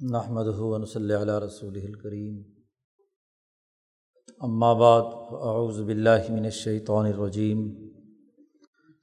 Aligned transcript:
نحمد 0.00 0.46
ہُون 0.46 0.84
صلی 0.84 1.14
علیہ 1.14 1.34
رسول 1.34 1.76
الکریم 1.76 2.40
اما 4.40 4.72
بعد 4.72 5.02
اعوذ 5.42 5.80
باللہ 5.80 6.30
من 6.30 6.44
الشیطان 6.44 7.06
الرجیم 7.06 7.62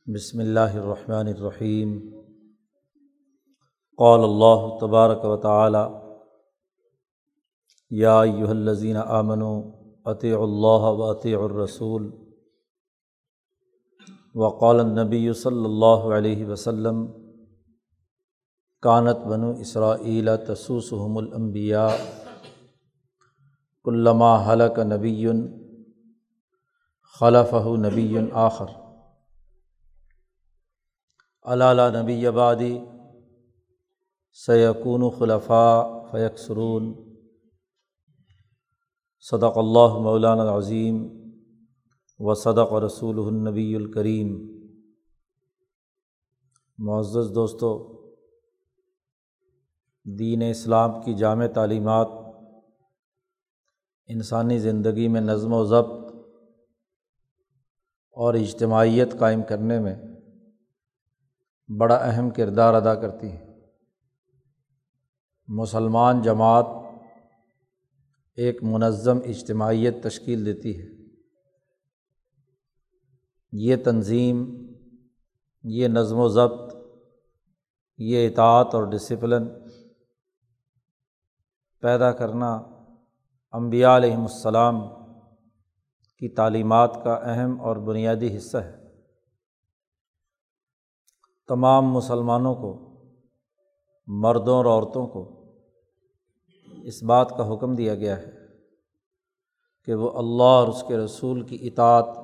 بسم 0.07 0.39
اللہ 0.39 0.75
الرحمن 0.81 1.27
الرحیم 1.27 1.97
قال 3.99 4.23
اللہ 4.23 4.67
تبارک 4.81 5.25
و 5.25 5.35
تعالی 5.37 5.83
یا 7.91 8.19
ایہا 8.19 8.49
الذین 8.49 8.97
آمنوا 8.97 9.61
اطیعوا 10.05 10.43
اللہ 10.43 10.87
و 10.91 11.03
اطیعوا 11.03 11.45
الرسول. 11.45 12.09
وقال 14.35 14.79
النبی 14.79 15.33
صلی 15.33 15.65
اللہ 15.65 16.07
علیہ 16.15 16.45
وسلم 16.45 17.05
کانت 18.83 19.17
بنو 19.27 19.51
اسرائیل 19.59 20.29
تسوسحم 20.47 21.17
الانبیاء 21.17 21.89
کلما 23.83 24.31
حلق 24.45 24.79
نبی 24.79 25.27
خلف 27.19 27.53
نبی 27.79 28.17
آخر 28.31 28.65
علالہ 31.45 31.81
نبی 31.95 32.27
آبادی 32.27 32.77
سیقون 34.45 35.09
خلفاء 35.19 35.83
فیکسرون 36.11 36.93
صدق 39.23 39.57
اللہ 39.57 39.97
مولانا 39.99 40.41
العظیم 40.41 41.03
و 42.19 42.33
صدق 42.33 42.73
رسول 42.73 43.19
النبی 43.19 43.75
الکریم 43.75 44.35
معزز 46.79 47.33
دوستو 47.35 47.92
دین 50.05 50.43
اسلام 50.51 51.01
کی 51.01 51.13
جامع 51.13 51.47
تعلیمات، 51.47 52.07
انسانی 54.07 54.59
زندگی 54.59 55.07
میں 55.07 55.21
نظم 55.21 55.53
و 55.53 55.65
ضبط 55.65 56.13
اور 58.11 58.33
اجتماعیت 58.33 59.19
قائم 59.19 59.43
کرنے 59.43 59.79
میں 59.79 59.95
بڑا 61.77 61.95
اہم 61.95 62.29
کردار 62.29 62.73
ادا 62.73 62.95
کرتی 62.95 63.27
ہیں۔ 63.27 63.53
مسلمان 65.47 66.21
جماعت 66.21 66.65
ایک 68.35 68.63
منظم 68.63 69.17
اجتماعیت 69.25 70.03
تشکیل 70.03 70.45
دیتی 70.45 70.81
ہے۔ 70.81 70.87
یہ 73.51 73.75
تنظیم، 73.75 74.67
یہ 75.63 75.87
نظم 75.87 76.17
و 76.19 76.29
ضبط، 76.29 76.75
یہ 77.97 78.27
اطاعت 78.27 78.75
اور 78.75 78.83
ڈسپلن 78.83 79.62
پیدا 81.83 82.11
کرنا 82.11 82.55
امبیا 83.51 83.97
علیہم 83.97 84.21
السلام 84.21 84.81
کی 86.17 86.29
تعلیمات 86.29 86.99
کا 87.03 87.13
اہم 87.13 87.61
اور 87.61 87.75
بنیادی 87.75 88.37
حصہ 88.37 88.57
ہے۔ 88.57 88.75
تمام 91.47 91.85
مسلمانوں 91.85 92.55
کو، 92.55 92.71
مردوں 94.07 94.57
اور 94.57 94.65
عورتوں 94.65 95.07
کو 95.07 95.51
اس 96.83 97.03
بات 97.03 97.29
کا 97.29 97.53
حکم 97.53 97.75
دیا 97.75 97.95
گیا 97.95 98.17
ہے 98.17 98.31
کہ 99.85 99.95
وہ 99.95 100.11
اللہ 100.17 100.43
اور 100.43 100.67
اس 100.67 100.83
کے 100.87 100.97
رسول 100.97 101.41
کی 101.41 101.67
اطاعت، 101.67 102.17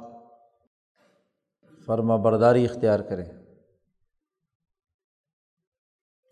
فرما 1.85 2.15
برداری 2.15 2.65
اختیار 2.65 2.99
کریں۔ 2.99 3.25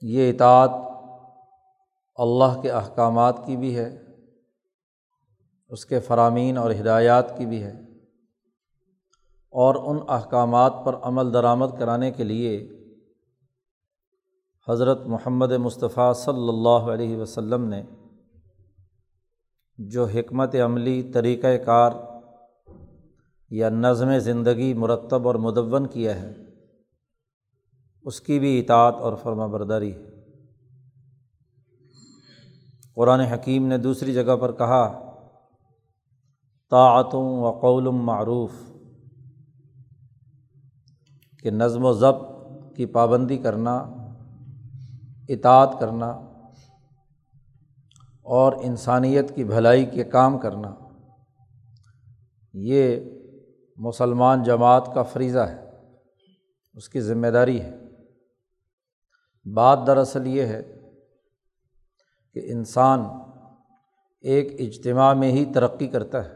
یہ 0.01 0.33
اطاعت 0.33 0.86
اللہ 2.17 2.61
کے 2.61 2.71
احکامات 2.71 3.45
کی 3.45 3.57
بھی 3.57 3.77
ہے، 3.77 4.05
اس 5.69 5.85
کے 5.85 5.99
فرامین 5.99 6.57
اور 6.57 6.71
ہدایات 6.71 7.37
کی 7.37 7.45
بھی 7.45 7.63
ہے۔ 7.63 7.87
اور 9.49 9.75
ان 9.75 9.97
احکامات 10.07 10.73
پر 10.85 10.95
عمل 11.01 11.33
درآمد 11.33 11.67
کرانے 11.79 12.11
کے 12.11 12.23
لیے 12.23 12.69
حضرت 14.69 15.01
محمد 15.05 15.51
مصطفیٰ 15.51 16.13
صلی 16.13 16.49
اللہ 16.49 16.91
علیہ 16.93 17.17
وسلم 17.17 17.63
نے 17.63 17.83
جو 19.77 20.05
حکمت 20.05 20.55
عملی 20.55 21.03
طریقۂ 21.13 21.65
کار 21.65 21.91
یا 23.49 23.69
نظم 23.69 24.17
زندگی 24.17 24.73
مرتب 24.73 25.27
اور 25.27 25.35
مدون 25.35 25.87
کیا 25.87 26.21
ہے، 26.21 26.33
اس 28.03 28.21
کی 28.21 28.39
بھی 28.39 28.59
اطاعت 28.59 28.95
اور 28.95 29.13
فرما 29.23 29.45
برداری 29.45 29.93
ہے۔ 29.93 30.16
قرآن 32.97 33.19
حکیم 33.19 33.67
نے 33.67 33.77
دوسری 33.77 34.13
جگہ 34.13 34.35
پر 34.35 34.51
کہا، 34.51 35.13
طاعتوں 36.69 37.39
و 37.39 37.51
قول 37.51 37.87
معروف، 37.87 38.51
کہ 41.39 41.51
نظم 41.51 41.85
و 41.85 41.93
ضبط 41.93 42.29
کی 42.75 42.85
پابندی 42.85 43.37
کرنا، 43.37 43.75
اطاعت 45.29 45.79
کرنا، 45.79 46.09
اور 48.21 48.53
انسانیت 48.61 49.35
کی 49.35 49.43
بھلائی 49.43 49.85
کے 49.85 50.03
کام 50.03 50.37
کرنا، 50.37 50.73
یہ 52.53 52.99
مسلمان 53.77 54.43
جماعت 54.43 54.89
کا 54.93 55.03
فریضہ 55.03 55.39
ہے، 55.39 55.69
اس 56.73 56.89
کی 56.89 57.01
ذمہ 57.01 57.27
داری 57.27 57.61
ہے۔ 57.61 57.75
بات 59.45 59.87
دراصل 59.87 60.27
یہ 60.27 60.41
ہے 60.41 60.76
کہ 62.37 62.51
انسان 62.51 62.99
ایک 64.21 64.61
اجتماع 64.61 65.13
میں 65.13 65.31
ہی 65.31 65.45
ترقی 65.45 65.87
کرتا 65.87 66.25
ہے۔ 66.25 66.35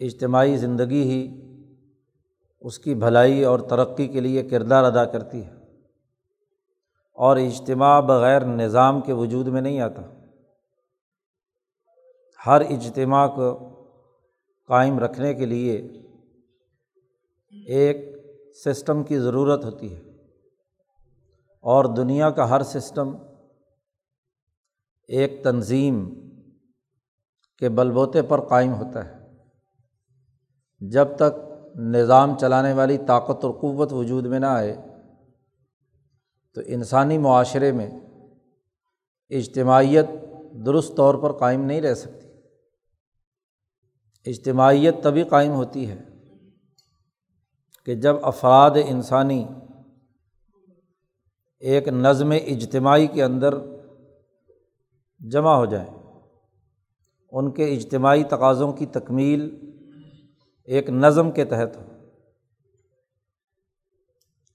اجتماعی 0.00 0.56
زندگی 0.56 1.02
ہی 1.02 1.40
اس 2.60 2.78
کی 2.78 2.94
بھلائی 2.94 3.44
اور 3.44 3.58
ترقی 3.58 4.08
کے 4.08 4.20
لیے 4.20 4.42
کردار 4.42 4.84
ادا 4.84 5.04
کرتی 5.04 5.44
ہے۔ 5.44 5.52
اور 7.14 7.36
اجتماع 7.36 8.00
بغیر 8.00 8.44
نظام 8.44 9.00
کے 9.00 9.12
وجود 9.12 9.48
میں 9.48 9.60
نہیں 9.60 9.80
آتا۔ 9.80 10.02
ہر 12.46 12.60
اجتماع 12.60 13.28
کو 13.28 13.58
قائم 14.66 14.98
رکھنے 14.98 15.34
کے 15.34 15.46
لیے 15.46 15.88
ایک 17.66 18.16
سسٹم 18.64 19.04
کی 19.04 19.18
ضرورت 19.18 19.64
ہوتی 19.64 19.96
ہے۔ 19.96 20.02
اور 21.60 21.84
دنیا 21.84 22.30
کا 22.30 22.50
ہر 22.50 22.62
سسٹم 22.62 23.16
ایک 25.08 25.44
تنظیم 25.44 26.14
کے 27.58 27.68
بل 27.68 27.90
بوتے 27.90 28.22
پر 28.22 28.40
قائم 28.40 28.74
ہوتا 28.74 29.04
ہے۔ 29.04 29.26
جب 30.80 31.08
تک 31.16 31.52
نظام 31.76 32.38
چلانے 32.38 32.72
والی 32.72 32.98
طاقت 32.98 33.44
اور 33.44 33.52
قوت 33.52 33.92
وجود 33.92 34.26
میں 34.26 34.40
نہ 34.40 34.46
آئے، 34.46 34.76
تو 36.54 36.60
انسانی 36.66 37.18
معاشرے 37.18 37.72
میں 37.72 37.90
اجتماعیت 39.30 40.06
درست 40.66 40.96
طور 40.96 41.14
پر 41.14 41.32
قائم 41.32 41.64
نہیں 41.64 41.80
رہ 41.80 41.94
سکتی۔ 41.94 42.26
اجتماعیت 44.30 44.94
تبھی 45.02 45.22
قائم 45.22 45.52
ہوتی 45.52 45.90
ہے 45.90 45.98
کہ 47.84 47.94
جب 47.94 48.16
افراد 48.22 48.70
انسانی 48.86 49.46
ایک 51.60 51.88
نظم 51.88 52.30
اجتماعی 52.30 53.06
کے 53.06 53.22
اندر 53.22 53.54
جمع 55.20 55.54
ہو 55.54 55.64
جائیں۔ 55.64 55.94
ان 57.32 57.50
کے 57.50 57.74
اجتماعی 57.74 58.24
تقاضوں 58.24 58.72
کی 58.72 58.86
تکمیل 58.86 59.72
ایک 60.64 60.90
نظم 60.90 61.30
کے 61.30 61.44
تحت 61.44 61.76
ہو۔ 61.76 61.82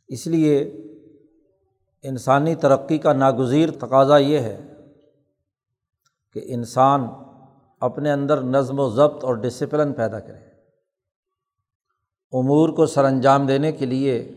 اس 0.08 0.28
لیے 0.28 0.60
انسانی 2.04 2.56
ترقی 2.56 2.98
کا 2.98 3.14
ناگزیر 3.14 3.72
تقاضا 3.72 4.18
یہ 4.18 4.40
ہے 4.40 4.74
کہ 6.34 6.42
انسان 6.46 7.02
اپنے 7.80 8.12
اندر 8.12 8.42
نظم 8.42 8.80
و 8.80 8.90
ضبط 8.90 9.24
اور 9.24 9.34
ڈسپلن 9.34 9.94
پیدا 9.94 10.20
کرے۔ 10.20 10.52
امور 12.32 12.70
کو 12.70 12.86
سر 12.86 13.06
انجام 13.06 13.48
دینے 13.48 13.72
کے 13.72 13.86
لیے 13.86 14.30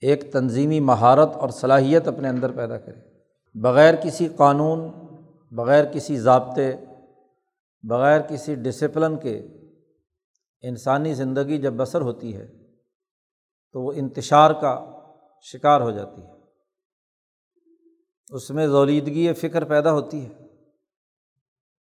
ایک 0.00 0.32
تنظیمی 0.32 0.80
مہارت 0.80 1.36
اور 1.36 1.48
صلاحیت 1.48 2.08
اپنے 2.08 2.28
اندر 2.28 2.52
پیدا 2.52 2.78
کرے۔ 2.78 3.07
بغیر 3.54 3.94
کسی 3.94 4.28
قانون، 4.28 4.92
بغیر 5.50 5.84
کسی 5.84 6.18
ضابطے، 6.18 6.76
بغیر 7.82 8.20
کسی 8.20 8.54
ڈسپلن 8.54 9.16
کے 9.16 9.46
انسانی 10.62 11.14
زندگی 11.14 11.58
جب 11.58 11.72
بسر 11.72 12.00
ہوتی 12.00 12.36
ہے، 12.36 12.48
تو 13.72 13.82
وہ 13.82 13.92
انتشار 13.92 14.50
کا 14.50 15.00
شکار 15.42 15.80
ہو 15.80 15.90
جاتی 15.90 16.22
ہے۔ 16.22 16.32
اس 18.30 18.50
میں 18.50 18.66
زولیدگی 18.66 19.32
فکر 19.32 19.64
پیدا 19.64 19.92
ہوتی 19.92 20.26
ہے۔ 20.26 20.48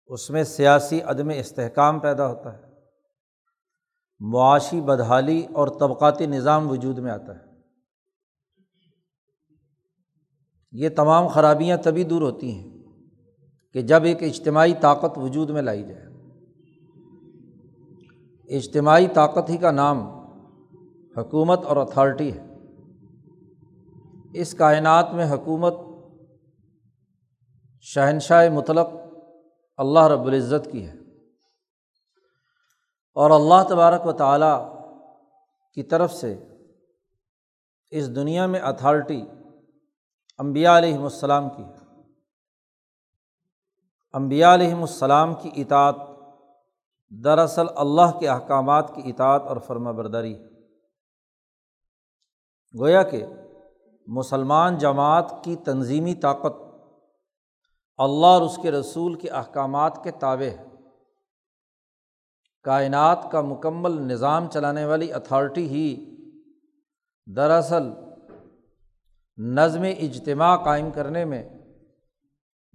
اس 0.06 0.31
میں 0.31 0.44
سیاسی 0.44 1.02
عدم 1.02 1.29
استحکام 1.29 1.99
پیدا 1.99 2.26
ہوتا 2.26 2.58
ہے۔ 2.58 2.62
معاشی 4.20 4.81
بدحالی 4.81 5.47
اور 5.52 5.69
طبقاتی 5.69 6.26
نظام 6.26 6.70
وجود 6.70 6.99
میں 6.99 7.12
آتا 7.12 7.37
ہے۔ 7.37 7.50
یہ 10.73 10.89
تمام 10.89 11.27
خرابیاں 11.27 11.77
تبھی 11.77 12.05
دور 12.05 12.23
ہوتی 12.23 12.55
ہیں 12.55 12.83
کہ 13.73 13.83
جب 13.83 14.05
ایک 14.05 14.23
اجتماعی 14.23 14.75
طاقت 14.81 15.19
وجود 15.19 15.51
میں 15.51 15.63
لائی 15.63 15.83
جائے۔ 15.83 16.07
اجتماعی 18.57 19.09
طاقت 19.09 19.51
ہی 19.51 19.57
کا 19.57 19.71
نام 19.71 20.01
حکومت 21.17 21.65
اور 21.65 21.77
اتھارٹی 21.77 22.33
ہے۔ 22.33 22.47
اس 24.35 24.55
کائنات 24.55 25.13
میں 25.13 25.31
حکومت، 25.31 25.75
شہنشاہ 27.81 28.49
مطلق 28.49 28.87
اللہ 29.77 30.01
رب 30.01 30.25
العزت 30.25 30.73
کی 30.73 30.87
ہے۔ 30.87 30.95
اور 33.15 33.31
اللہ 33.31 33.69
تبارک 33.69 34.07
و 34.07 34.13
تعالیٰ 34.13 34.77
کی 35.75 35.83
طرف 35.83 36.15
سے 36.15 36.45
اس 37.91 38.17
دنیا 38.17 38.47
میں 38.47 38.61
اتھارٹی 38.61 39.23
امبیا 40.41 40.79
علیہم 40.79 41.03
السلام 41.03 41.49
کی 41.49 41.63
ہے۔ 41.63 41.75
امبیا 44.13 44.55
علیہم 44.55 44.81
السلام 44.81 45.35
کی 45.35 45.51
اطاعت 45.57 45.95
دراصل 47.25 47.67
اللہ 47.77 48.19
کے 48.21 48.29
احکامات 48.29 48.95
کی 48.95 49.03
اطاعت 49.05 49.43
اور 49.43 49.57
فرما 49.57 49.91
برداری 49.91 50.39
گویا 52.81 53.03
کہ 53.03 53.27
مسلمان 54.07 54.79
جماعت 54.79 55.35
کی 55.45 55.57
تنظیمی 55.57 56.15
طاقت 56.15 56.75
اللہ 57.99 58.27
اور 58.27 58.43
اس 58.43 58.59
کے 58.63 58.71
رسول 58.71 59.15
کے 59.15 59.29
احکامات 59.29 60.05
کے 60.05 60.11
تابع 60.11 60.47
ہے۔ 60.47 60.65
کائنات 62.63 63.19
کا 63.33 63.41
مکمل 63.41 63.93
نظام 63.93 64.51
چلانے 64.51 64.85
والی 64.85 65.13
اتھارٹی 65.13 65.69
ہی 65.69 66.17
دراصل 67.37 67.93
نظم 69.43 69.83
اجتماع 69.83 70.57
قائم 70.57 70.91
کرنے 70.91 71.25
میں 71.25 71.49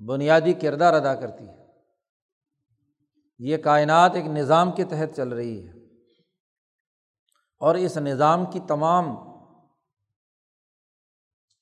بنیادی 0.05 0.53
کردار 0.53 0.93
ادا 0.93 1.15
کرتی 1.15 1.47
ہے۔ 1.47 1.65
یہ 3.39 3.57
کائنات 3.57 4.11
ایک 4.13 4.25
نظام 4.25 4.71
کے 4.71 4.83
تحت 4.83 5.15
چل 5.15 5.29
رہی 5.29 5.67
ہے۔ 5.67 5.73
اور 7.59 7.75
اس 7.75 7.97
نظام 7.97 8.45
کی 8.45 8.59
تمام 8.67 9.05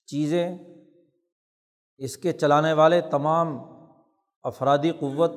چیزیں، 0.05 0.57
اس 1.97 2.17
کے 2.17 2.33
چلانے 2.33 2.73
والے 2.73 3.01
تمام 3.01 3.57
افرادی 4.43 4.91
قوت، 4.91 5.31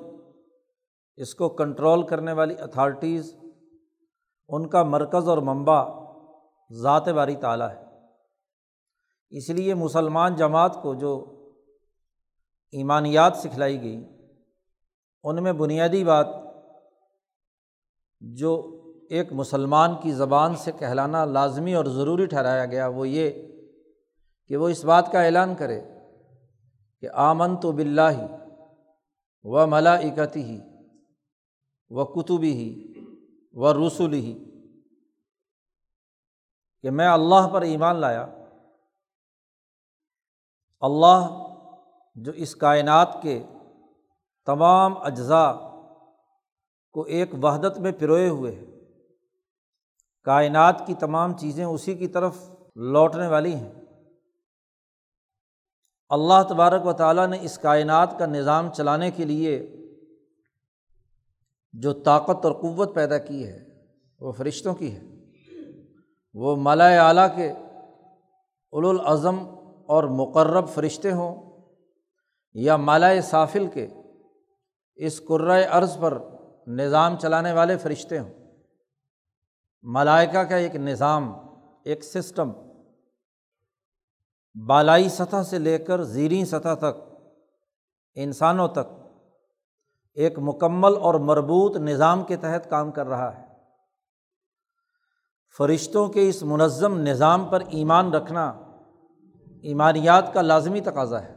اس 1.17 1.35
کو 1.35 1.49
کنٹرول 1.49 2.07
کرنے 2.07 2.33
والی 2.33 2.55
اتھارٹیز، 2.59 3.37
ان 4.49 4.69
کا 4.69 4.83
مرکز 4.83 5.29
اور 5.29 5.39
منبع 5.39 5.89
ذات 6.73 7.09
باری 7.09 7.37
تعالیٰ 7.37 7.71
ہے۔ 7.71 7.86
اس 9.33 9.49
لیے 9.51 9.75
مسلمان 9.75 10.37
جماعت 10.37 10.83
کو 10.83 10.95
جو 10.95 11.13
ایمانیات 12.73 13.37
سکھلائی 13.37 13.81
گئی، 13.83 13.97
ان 15.25 15.43
میں 15.43 15.53
بنیادی 15.53 16.05
بات 16.05 16.27
جو 18.21 18.53
ایک 19.11 19.33
مسلمان 19.33 19.95
کی 20.03 20.13
زبان 20.13 20.57
سے 20.57 20.73
کہلانا 20.79 21.25
لازمی 21.25 21.75
اور 21.75 21.85
ضروری 21.85 22.27
ٹھہرایا 22.27 22.65
گیا، 22.65 22.87
وہ 22.87 23.09
یہ 23.09 23.31
کہ 24.49 24.57
وہ 24.57 24.69
اس 24.69 24.85
بات 24.85 25.13
کا 25.13 25.23
اعلان 25.23 25.55
کرے 25.55 25.81
کہ 27.01 27.09
آمن 27.13 27.57
تو 27.57 27.73
بلّہ 27.73 28.11
ہی 28.11 28.27
و 29.45 29.67
ملا 29.67 29.95
اکتی 29.95 30.43
ہی 30.43 30.59
و 31.91 32.05
کتبی 32.05 32.53
ہی 32.53 32.71
و 33.57 33.73
رسول 33.75 34.13
ہی 34.13 34.35
کہ 36.83 36.91
میں 36.91 37.09
اللہ 37.09 37.49
پر 37.53 37.63
ایمان 37.63 37.97
لایا 37.97 38.27
اللہ 40.81 41.49
جو 42.15 42.33
اس 42.33 42.57
کائنات 42.57 43.23
کے 43.23 43.43
تمام 44.47 44.99
اجزاء 44.99 45.53
کو 46.93 47.03
ایک 47.03 47.31
وحدت 47.43 47.79
میں 47.79 47.93
پروئے 47.93 48.29
ہوئے 48.29 48.53
ہیں، 48.53 48.67
کائنات 50.25 50.87
کی 50.87 50.95
تمام 50.95 51.39
چیزیں 51.39 51.65
اسی 51.65 51.95
کی 51.95 52.07
طرف 52.07 52.51
لوٹنے 52.77 53.27
والی 53.27 53.55
ہیں۔ 53.55 53.73
اللہ 56.09 56.43
تبارک 56.49 56.87
و 56.87 56.93
تعالیٰ 56.93 57.27
نے 57.27 57.39
اس 57.41 57.59
کائنات 57.59 58.19
کا 58.19 58.27
نظام 58.27 58.71
چلانے 58.71 59.11
کے 59.11 59.25
لیے 59.25 59.77
جو 61.73 61.93
طاقت 61.93 62.45
اور 62.45 62.53
قوت 62.53 62.95
پیدا 62.95 63.19
کی 63.19 63.47
ہے، 63.47 63.65
وہ 64.21 64.33
فرشتوں 64.33 64.75
کی 64.75 64.95
ہے۔ 64.95 65.03
وہ 66.35 66.57
مالا 66.57 66.87
اعلیٰ 66.87 67.37
کے 67.37 67.53
الاظم 68.73 69.56
اور 69.87 70.05
مقرب 70.05 70.69
فرشتے 70.69 71.13
ہوں 71.13 71.61
یا 72.55 72.77
مالا 72.77 73.21
صافل 73.23 73.67
کے 73.67 73.87
اس 74.95 75.23
قرۂۂ 75.29 75.67
عرض 75.71 75.99
پر 75.99 76.19
نظام 76.67 77.17
چلانے 77.17 77.53
والے 77.53 77.77
فرشتے 77.77 78.19
ہوں۔ 78.19 78.35
ملائکہ 79.83 80.39
کا 80.39 80.57
ایک 80.57 80.77
نظام، 80.77 81.33
ایک 81.85 82.05
سسٹم، 82.05 82.53
بالائی 84.67 85.09
سطح 85.09 85.43
سے 85.43 85.59
لے 85.59 85.79
کر 85.79 86.03
زیریں 86.03 86.45
سطح 86.45 86.75
تک، 86.75 87.03
انسانوں 88.15 88.69
تک 88.69 88.93
ایک 90.15 90.39
مکمل 90.39 90.97
اور 90.97 91.15
مربوط 91.15 91.77
نظام 91.77 92.25
کے 92.25 92.37
تحت 92.37 92.71
کام 92.71 92.91
کر 92.91 93.07
رہا 93.07 93.39
ہے۔ 93.39 93.47
فرشتوں 95.59 96.09
کے 96.09 96.29
اس 96.29 96.43
منظم 96.43 96.99
نظام 96.99 97.45
پر 97.45 97.63
ایمان 97.69 98.15
رکھنا 98.15 98.66
ایمانیات 99.67 100.33
کا 100.35 100.43
لازمی 100.43 100.81
تقاضا 100.81 101.23
ہے۔ 101.23 101.35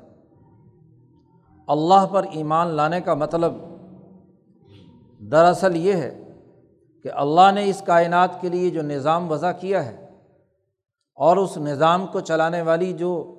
اللہ 1.67 2.05
پر 2.11 2.25
ایمان 2.31 2.67
لانے 2.67 3.01
کا 3.01 3.13
مطلب 3.13 3.53
دراصل 5.31 5.75
یہ 5.75 5.93
ہے 5.93 6.23
کہ 7.03 7.11
اللہ 7.11 7.51
نے 7.51 7.69
اس 7.69 7.81
کائنات 7.85 8.41
کے 8.41 8.49
لیے 8.49 8.69
جو 8.69 8.81
نظام 8.81 9.31
وضع 9.31 9.51
کیا 9.51 9.85
ہے 9.85 10.09
اور 11.13 11.37
اس 11.37 11.57
نظام 11.57 12.07
کو 12.07 12.19
چلانے 12.19 12.61
والی 12.61 12.93
جو 12.93 13.35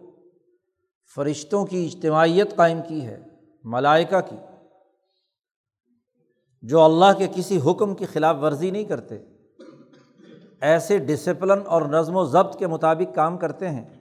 فرشتوں 1.15 1.67
کی 1.67 1.87
اجتماعیت 1.87 2.57
قائم 2.57 2.81
کی 2.89 3.07
ہے، 3.07 3.21
ملائکہ 3.65 4.21
کی، 4.21 4.37
جو 6.63 6.83
اللہ 6.83 7.13
کے 7.19 7.29
کسی 7.35 7.61
حکم 7.71 7.95
کی 7.95 8.07
خلاف 8.07 8.37
ورزی 8.43 8.71
نہیں 8.71 8.85
کرتے، 8.85 9.19
ایسے 10.61 10.99
ڈسپلن 10.99 11.67
اور 11.67 11.83
نظم 11.83 12.17
و 12.17 12.25
ضبط 12.25 12.59
کے 12.59 12.67
مطابق 12.67 13.15
کام 13.15 13.39
کرتے 13.39 13.69
ہیں۔ 13.69 14.00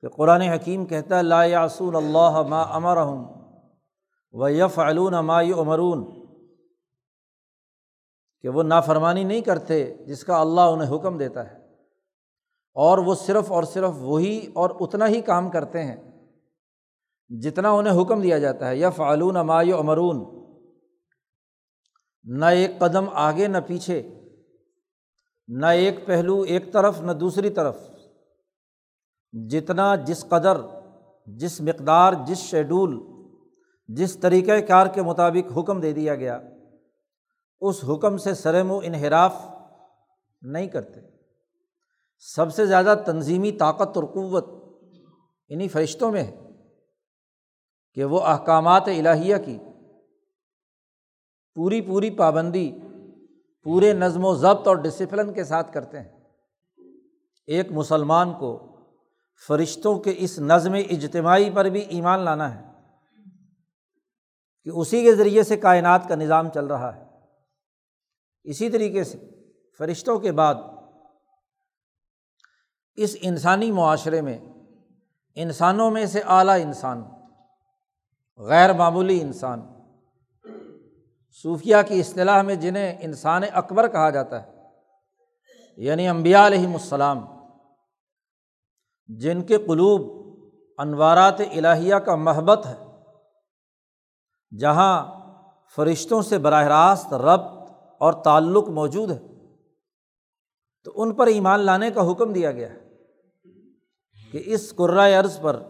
کہ 0.00 0.08
قرآن 0.08 0.40
حکیم 0.40 0.86
کہتا 0.86 1.16
ہے، 1.16 1.22
لا 1.22 1.44
یاسون 1.44 1.94
اللہ 1.94 2.42
ما 2.42 2.62
امر 2.62 2.96
ہوں 2.96 3.34
و 4.32 4.48
یف 4.48 4.78
علون 4.78 5.12
ما 5.12 5.42
عمرون 5.42 6.28
کہ 8.40 8.48
وہ 8.48 8.62
نافرمانی 8.62 9.24
نہیں 9.24 9.40
کرتے 9.40 9.94
جس 10.06 10.24
کا 10.24 10.40
اللہ 10.40 10.60
انہیں 10.60 10.96
حکم 10.96 11.18
دیتا 11.18 11.50
ہے۔ 11.50 11.56
اور 12.74 12.98
وہ 12.98 13.14
صرف 13.14 13.52
اور 13.52 13.62
صرف 13.62 13.90
وہی 13.98 14.50
اور 14.54 14.70
اتنا 14.80 15.08
ہی 15.08 15.20
کام 15.20 15.50
کرتے 15.50 15.84
ہیں 15.84 16.26
جتنا 17.28 17.70
انہیں 17.70 18.02
حکم 18.02 18.20
دیا 18.20 18.38
جاتا 18.38 18.68
ہے۔ 18.68 18.76
یف 18.76 19.00
علون 19.00 19.34
مایو 19.34 19.78
امرون 19.78 20.38
نہ 22.24 22.44
ایک 22.44 22.78
قدم 22.78 23.04
آگے، 23.12 23.46
نہ 23.46 23.58
پیچھے۔ 23.66 24.14
نہ 25.48 25.66
ایک 25.66 26.06
پہلو، 26.06 26.42
ایک 26.42 26.72
طرف، 26.72 27.00
نہ 27.00 27.12
دوسری 27.12 27.50
طرف۔ 27.50 27.76
جتنا 29.32 29.96
جس 29.96 30.24
قدر، 30.28 30.60
جس 31.26 31.60
مقدار، 31.60 32.12
جس 32.26 32.38
شیڈول، 32.38 33.00
جس 33.88 34.16
طریقۂ 34.16 34.68
کار 34.68 34.86
کے 34.86 35.02
مطابق 35.02 35.58
حکم 35.58 35.80
دے 35.80 35.92
دیا 35.92 36.14
گیا، 36.14 36.40
اس 37.60 37.84
حکم 37.88 38.16
سے 38.16 38.34
سرم 38.34 38.70
و 38.70 38.80
انحراف 38.84 39.36
نہیں 40.42 40.66
کرتے۔ 40.66 41.00
سب 42.18 42.54
سے 42.54 42.66
زیادہ 42.66 43.02
تنظیمی 43.06 43.52
طاقت 43.52 43.96
اور 43.96 44.04
قوت 44.04 44.46
انہیں 45.48 45.68
فرشتوں 45.68 46.12
میں 46.12 46.24
ہے 46.24 46.36
کہ 47.94 48.04
وہ 48.04 48.20
احکامات 48.20 48.88
الہیہ 48.88 49.36
کی 49.44 49.58
پوری 51.54 51.80
پوری 51.80 52.10
پابندی، 52.10 52.78
پورے 53.62 53.92
نظم 53.92 54.24
و 54.24 54.34
ضبط 54.34 54.68
اور 54.68 54.76
ڈسپلن 54.76 55.32
کے 55.32 55.44
ساتھ 55.44 55.72
کرتے 55.72 56.00
ہیں۔ 56.00 56.18
ایک 57.46 57.72
مسلمان 57.72 58.32
کو 58.34 58.67
فرشتوں 59.46 59.98
کے 59.98 60.14
اس 60.16 60.38
نظم 60.38 60.72
اجتماعی 60.72 61.50
پر 61.50 61.64
بھی 61.64 61.80
ایمان 61.80 62.20
لانا 62.20 62.54
ہے 62.54 62.66
کہ 64.64 64.70
اسی 64.70 65.04
کے 65.04 65.14
ذریعے 65.14 65.42
سے 65.42 65.56
کائنات 65.56 66.08
کا 66.08 66.14
نظام 66.14 66.48
چل 66.50 66.66
رہا 66.66 66.96
ہے۔ 66.96 67.04
اسی 68.44 68.70
طریقے 68.70 69.04
سے 69.04 69.18
فرشتوں 69.78 70.18
کے 70.18 70.32
بعد 70.32 70.54
اس 72.96 73.16
انسانی 73.20 73.70
معاشرے 73.72 74.20
میں 74.20 74.38
انسانوں 75.34 75.90
میں 75.90 76.06
سے 76.06 76.20
اعلیٰ 76.26 76.60
انسان، 76.60 77.02
غیر 78.36 78.72
معمولی 78.72 79.20
انسان 79.20 79.60
صوفیہ 81.42 81.76
کی 81.88 82.00
اصطلاح 82.00 82.42
میں 82.42 82.54
جنہیں 82.54 82.96
انسان 83.00 83.42
اکبر 83.52 83.88
کہا 83.88 84.10
جاتا 84.10 84.42
ہے 84.42 84.52
یعنی 85.76 86.08
امبیا 86.08 86.46
علیہم 86.46 86.72
السلام 86.72 87.37
جن 89.08 89.42
کے 89.42 89.58
قلوب 89.58 90.16
انوارات 90.78 91.40
الہیہ 91.40 91.94
کا 91.94 92.14
محبت 92.16 92.66
ہے، 92.66 92.74
جہاں 94.52 94.94
فرشتوں 95.76 96.22
سے 96.22 96.38
براہ 96.38 96.64
راست 96.64 97.12
ربط 97.14 97.70
اور 98.00 98.12
تعلق 98.12 98.68
موجود 98.68 99.10
ہے، 99.10 99.18
تو 100.82 100.92
ان 100.94 101.14
پر 101.14 101.26
ایمان 101.26 101.60
لانے 101.60 101.90
کا 101.90 102.10
حکم 102.10 102.32
دیا 102.32 102.52
گیا 102.52 102.72
ہے 102.72 102.78
کہ 104.32 104.42
اس 104.46 104.74
قرۂۂ 104.76 105.14
عرض 105.14 105.40
پر 105.40 105.62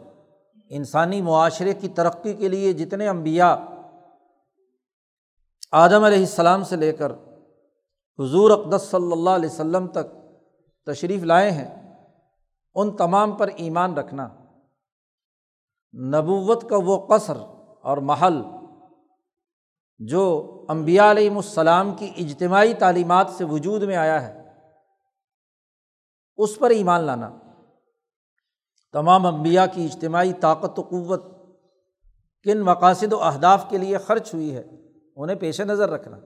انسانی 0.71 1.23
معاشرے 1.23 1.75
کی 1.75 1.89
ترقی 1.89 2.35
کے 2.35 2.49
لیے 2.49 2.73
جتنے 2.73 3.09
امبیا 3.09 3.57
آدم 5.73 6.05
علیہ 6.05 6.19
السلام 6.19 6.63
سے 6.65 6.77
لے 6.77 6.93
کر 6.93 7.13
حضور 8.19 8.51
اقدس 8.51 8.83
صلی 8.83 9.13
اللہ 9.13 9.31
علیہ 9.31 9.49
وسلم 9.49 9.87
تک 9.87 10.07
تشریف 10.87 11.23
لائے 11.23 11.51
ہیں 11.51 11.88
ان 12.79 12.97
تمام 12.97 13.37
پر 13.37 13.49
ایمان 13.57 13.97
رکھنا۔ 13.97 14.29
نبوت 15.95 16.69
کا 16.71 16.77
وہ 16.85 17.07
قصر 17.07 17.37
اور 17.83 17.97
محل 17.97 18.43
جو 19.99 20.65
امبیا 20.69 21.11
علیہم 21.11 21.37
السلام 21.37 21.95
کی 21.95 22.11
اجتماعی 22.17 22.75
تعلیمات 22.75 23.31
سے 23.31 23.45
وجود 23.45 23.83
میں 23.83 23.97
آیا 23.97 24.23
ہے، 24.23 24.43
اس 26.37 26.59
پر 26.59 26.71
ایمان 26.71 27.01
لانا۔ 27.01 27.31
تمام 28.93 29.27
امبیا 29.27 29.67
کی 29.67 29.85
اجتماعی 29.85 30.33
طاقت 30.33 30.79
و 30.79 30.83
قوت 30.83 31.25
کن 32.43 32.61
مقاصد 32.61 33.13
و 33.13 33.23
اہداف 33.23 33.71
کے 33.71 33.79
لیے 33.79 33.99
خرچ 33.99 34.35
ہوئی 34.35 34.55
ہے، 34.55 34.65
انہیں 35.17 35.37
پیش 35.37 35.61
نظر 35.61 35.91
رکھنا۔ 35.91 36.19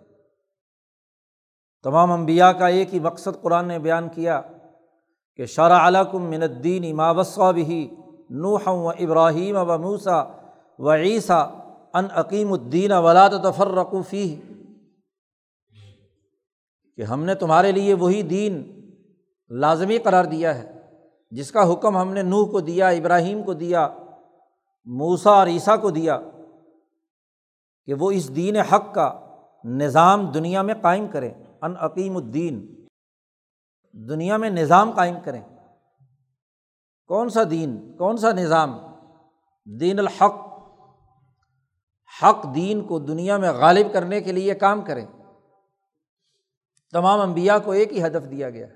تمام 1.84 2.12
انبیاء 2.12 2.50
کا 2.50 2.66
ایک 2.66 2.94
ہی 2.94 3.00
مقصد 3.00 3.42
قرآن 3.42 3.68
نے 3.68 3.78
بیان 3.78 4.08
کیا 4.08 4.40
کہ 5.36 5.46
شرح 5.46 5.88
علکم 5.88 6.22
من 6.22 6.42
الدین 6.42 7.00
وصع 7.00 7.50
بھی 7.50 7.94
نوح 8.30 8.68
و 8.68 8.88
ابراہیم 8.88 9.56
و 9.56 9.78
موسا 9.78 10.22
و 10.78 10.92
عیسیٰ 10.92 11.50
ان 11.94 12.06
عقیم 12.10 12.52
الدین 12.52 12.92
ولاد 12.92 13.30
تفرقوفی 13.44 14.40
کہ 16.96 17.02
ہم 17.02 17.24
نے 17.24 17.34
تمہارے 17.34 17.72
لیے 17.72 17.94
وہی 17.94 18.22
دین 18.22 18.82
لازمی 19.50 19.98
قرار 19.98 20.24
دیا 20.24 20.54
ہے، 20.54 20.80
جس 21.30 21.52
کا 21.52 21.72
حکم 21.72 21.96
ہم 21.96 22.12
نے 22.12 22.22
نوح 22.22 22.50
کو 22.50 22.60
دیا، 22.60 22.88
ابراہیم 22.88 23.42
کو 23.42 23.52
دیا 23.52 23.88
موسا 24.84 25.30
اور 25.30 25.46
عیسیٰ 25.46 25.80
کو 25.80 25.90
دیا، 25.90 26.20
کہ 27.86 27.94
وہ 27.94 28.10
اس 28.10 28.36
دین 28.36 28.56
حق 28.56 28.94
کا 28.94 29.20
نظام 29.64 30.26
دنیا 30.26 30.62
میں 30.62 30.74
قائم 30.80 31.06
کریں۔ 31.08 31.34
ان 31.62 31.74
عقیم 31.78 32.16
الدین۔ 32.16 32.81
دنیا 33.92 34.36
میں 34.36 34.50
نظام 34.50 34.90
قائم 34.90 35.14
کریں۔ 35.24 35.42
کون 37.06 37.28
سا 37.28 37.40
دین، 37.50 37.96
کون 37.96 38.16
سا 38.16 38.32
نظام؟ 38.32 38.78
دین 39.80 39.98
الحق۔ 39.98 40.52
حق 42.22 42.54
دین 42.54 42.84
کو 42.84 42.98
دنیا 42.98 43.36
میں 43.36 43.52
غالب 43.52 43.92
کرنے 43.92 44.20
کے 44.20 44.32
لیے 44.32 44.54
کام 44.54 44.82
کریں۔ 44.82 45.06
تمام 46.92 47.20
انبیاء 47.20 47.58
کو 47.64 47.70
ایک 47.70 47.92
ہی 47.92 48.06
ہدف 48.06 48.30
دیا 48.30 48.50
گیا۔ 48.50 48.66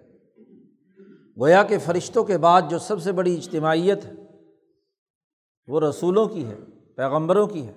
گویا 1.40 1.62
کہ 1.62 1.78
فرشتوں 1.78 2.24
کے 2.24 2.38
بعد 2.38 2.62
جو 2.70 2.78
سب 2.78 3.02
سے 3.02 3.12
بڑی 3.12 3.36
اجتماعیت 3.36 4.04
ہے، 4.04 4.12
وہ 5.66 5.80
رسولوں 5.80 6.28
کی 6.28 6.46
ہے، 6.46 6.56
پیغمبروں 6.96 7.46
کی 7.46 7.68
ہے، 7.68 7.74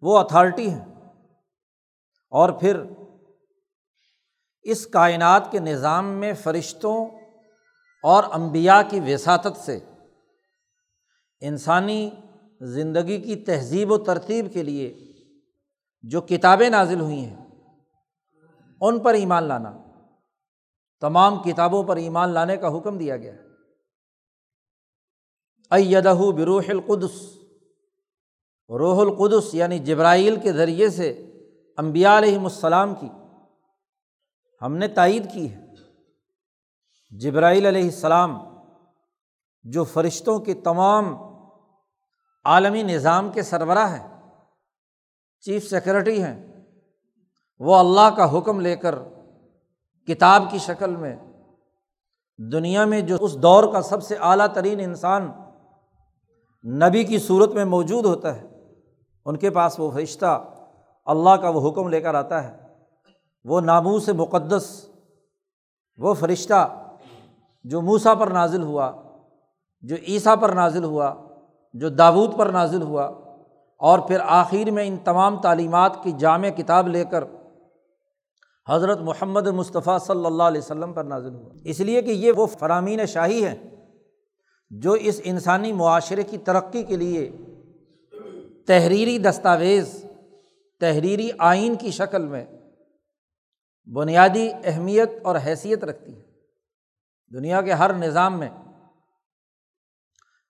وہ 0.00 0.18
اتھارٹی 0.18 0.70
ہیں 0.70 0.84
اور 2.30 2.50
پھر 2.50 2.82
اس 4.64 4.86
کائنات 4.86 5.52
کے 5.52 5.58
نظام 5.58 6.06
میں 6.06 6.32
فرشتوں 6.34 7.06
اور 8.02 8.24
امبیا 8.32 8.82
کی 8.82 9.00
وساطت 9.00 9.56
سے 9.56 9.78
انسانی 11.40 12.10
زندگی 12.60 13.20
کی 13.20 13.36
تہذیب 13.36 13.92
و 13.92 13.98
ترتیب 13.98 14.52
کے 14.52 14.62
لیے 14.62 15.12
جو 16.02 16.20
کتابیں 16.20 16.70
نازل 16.70 17.00
ہوئی 17.00 17.24
ہیں، 17.24 17.50
ان 18.80 18.98
پر 18.98 19.14
ایمان 19.14 19.42
لانا، 19.42 19.78
تمام 21.00 21.42
کتابوں 21.42 21.82
پر 21.82 21.96
ایمان 21.96 22.28
لانے 22.28 22.56
کا 22.56 22.78
حکم 22.78 22.98
دیا 22.98 23.16
گیا۔ 23.16 23.32
ایدہ 25.70 26.14
بروح 26.36 26.62
القدس، 26.68 27.38
روح 28.68 29.00
القدس 29.00 29.54
یعنی 29.54 29.78
جبرائیل 29.78 30.40
کے 30.40 30.52
ذریعے 30.52 30.88
سے 30.88 31.10
امبیا 31.76 32.18
علیہم 32.18 32.44
السلام 32.44 32.94
کی 32.94 33.08
ہم 34.62 34.76
نے 34.76 34.88
تائید 34.88 35.32
کی 35.32 35.52
ہے۔ 35.54 35.62
جبرائیل 37.12 37.66
علیہ 37.66 37.84
السلام 37.84 38.38
جو 39.64 39.84
فرشتوں 39.84 40.38
کے 40.38 40.54
تمام 40.54 41.14
عالمی 42.44 42.82
نظام 42.82 43.30
کے 43.30 43.42
سربراہ 43.42 43.92
ہیں، 43.92 44.08
چیف 45.40 45.68
سیکرٹری 45.70 46.22
ہیں، 46.22 46.62
وہ 47.58 47.76
اللہ 47.76 48.14
کا 48.16 48.38
حکم 48.38 48.60
لے 48.60 48.76
کر 48.76 48.94
کتاب 50.08 50.42
کی 50.50 50.58
شکل 50.58 50.96
میں 50.96 51.16
دنیا 52.38 52.84
میں 52.84 53.00
جو 53.00 53.16
اس 53.20 53.36
دور 53.42 53.72
کا 53.72 53.82
سب 53.82 54.02
سے 54.02 54.16
اعلیٰ 54.20 54.46
ترین 54.46 54.80
انسان 54.80 55.30
نبی 56.64 57.04
کی 57.04 57.18
صورت 57.18 57.52
میں 57.52 57.64
موجود 57.64 58.04
ہوتا 58.04 58.34
ہے، 58.34 58.42
ان 59.26 59.36
کے 59.36 59.50
پاس 59.50 59.78
وہ 59.78 59.90
فرشتہ 59.90 60.52
اللہ 61.06 61.30
کا 61.30 61.48
وہ 61.48 61.68
حکم 61.68 61.88
لے 61.88 62.00
کر 62.00 62.14
آتا 62.14 62.44
ہے۔ 62.44 62.63
وہ 63.44 63.60
نامو 63.60 63.98
سے 63.98 64.12
مقدس، 64.12 64.86
وہ 65.96 66.14
فرشتہ 66.14 66.90
جو 67.64 67.80
موسا 67.80 68.14
پر 68.14 68.26
نازل 68.26 68.62
ہوا، 68.62 68.92
جو 69.82 69.96
عیسیٰ 70.08 70.40
پر 70.40 70.48
نازل 70.48 70.84
ہوا، 70.84 71.14
جو 71.72 71.88
داود 71.88 72.36
پر 72.36 72.46
نازل 72.46 72.82
ہوا، 72.82 73.04
اور 73.76 73.98
پھر 73.98 74.20
آخر 74.20 74.70
میں 74.70 74.86
ان 74.86 74.96
تمام 74.96 75.40
تعلیمات 75.40 76.02
کی 76.02 76.12
جامع 76.12 76.48
کتاب 76.48 76.88
لے 76.88 77.04
کر 77.04 77.24
حضرت 78.68 79.00
محمد 79.00 79.46
مصطفیٰ 79.46 79.98
صلی 79.98 80.26
اللہ 80.26 80.42
علیہ 80.42 80.60
وسلم 80.60 80.92
پر 80.92 81.04
نازل 81.04 81.34
ہوا۔ 81.34 81.50
اس 81.64 81.80
لیے 81.80 82.02
کہ 82.02 82.10
یہ 82.10 82.32
وہ 82.32 82.46
فرامین 82.46 83.06
شاہی 83.06 83.44
ہیں 83.46 83.54
جو 84.70 84.92
اس 84.92 85.20
انسانی 85.24 85.72
معاشرے 85.72 86.22
کی 86.22 86.38
ترقی 86.38 86.82
کے 86.82 86.96
لیے 86.96 87.30
تحریری 88.66 89.18
دستاویز، 89.18 90.04
تحریری 90.80 91.30
آئین 91.38 91.74
کی 91.74 91.90
شکل 91.90 92.26
میں 92.26 92.44
بنیادی 93.92 94.50
اہمیت 94.64 95.10
اور 95.22 95.36
حیثیت 95.46 95.84
رکھتی 95.84 96.18
ہے 96.18 96.24
دنیا 97.32 97.62
کے 97.62 97.72
ہر 97.72 97.94
نظام 97.94 98.38
میں 98.38 98.48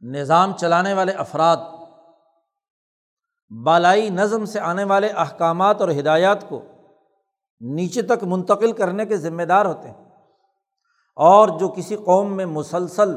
نظام 0.03 0.53
چلانے 0.53 0.95
والے 0.95 1.13
افراد، 1.13 1.57
بالائی 3.65 4.11
نظم 4.11 4.45
سے 4.45 4.61
آنے 4.61 4.85
والے 4.85 5.09
احکامات 5.09 5.81
اور 5.81 5.89
ہدایات 5.89 6.49
کو 6.49 6.63
نیچے 7.61 8.03
تک 8.03 8.25
منتقل 8.25 8.73
کرنے 8.73 9.07
کے 9.07 9.17
ذمہ 9.17 9.43
دار 9.43 9.67
ہوتے 9.67 9.89
ہیں۔ 9.89 10.05
اور 11.17 11.59
جو 11.59 11.69
کسی 11.69 11.97
قوم 11.97 12.37
میں 12.37 12.47
مسلسل 12.47 13.17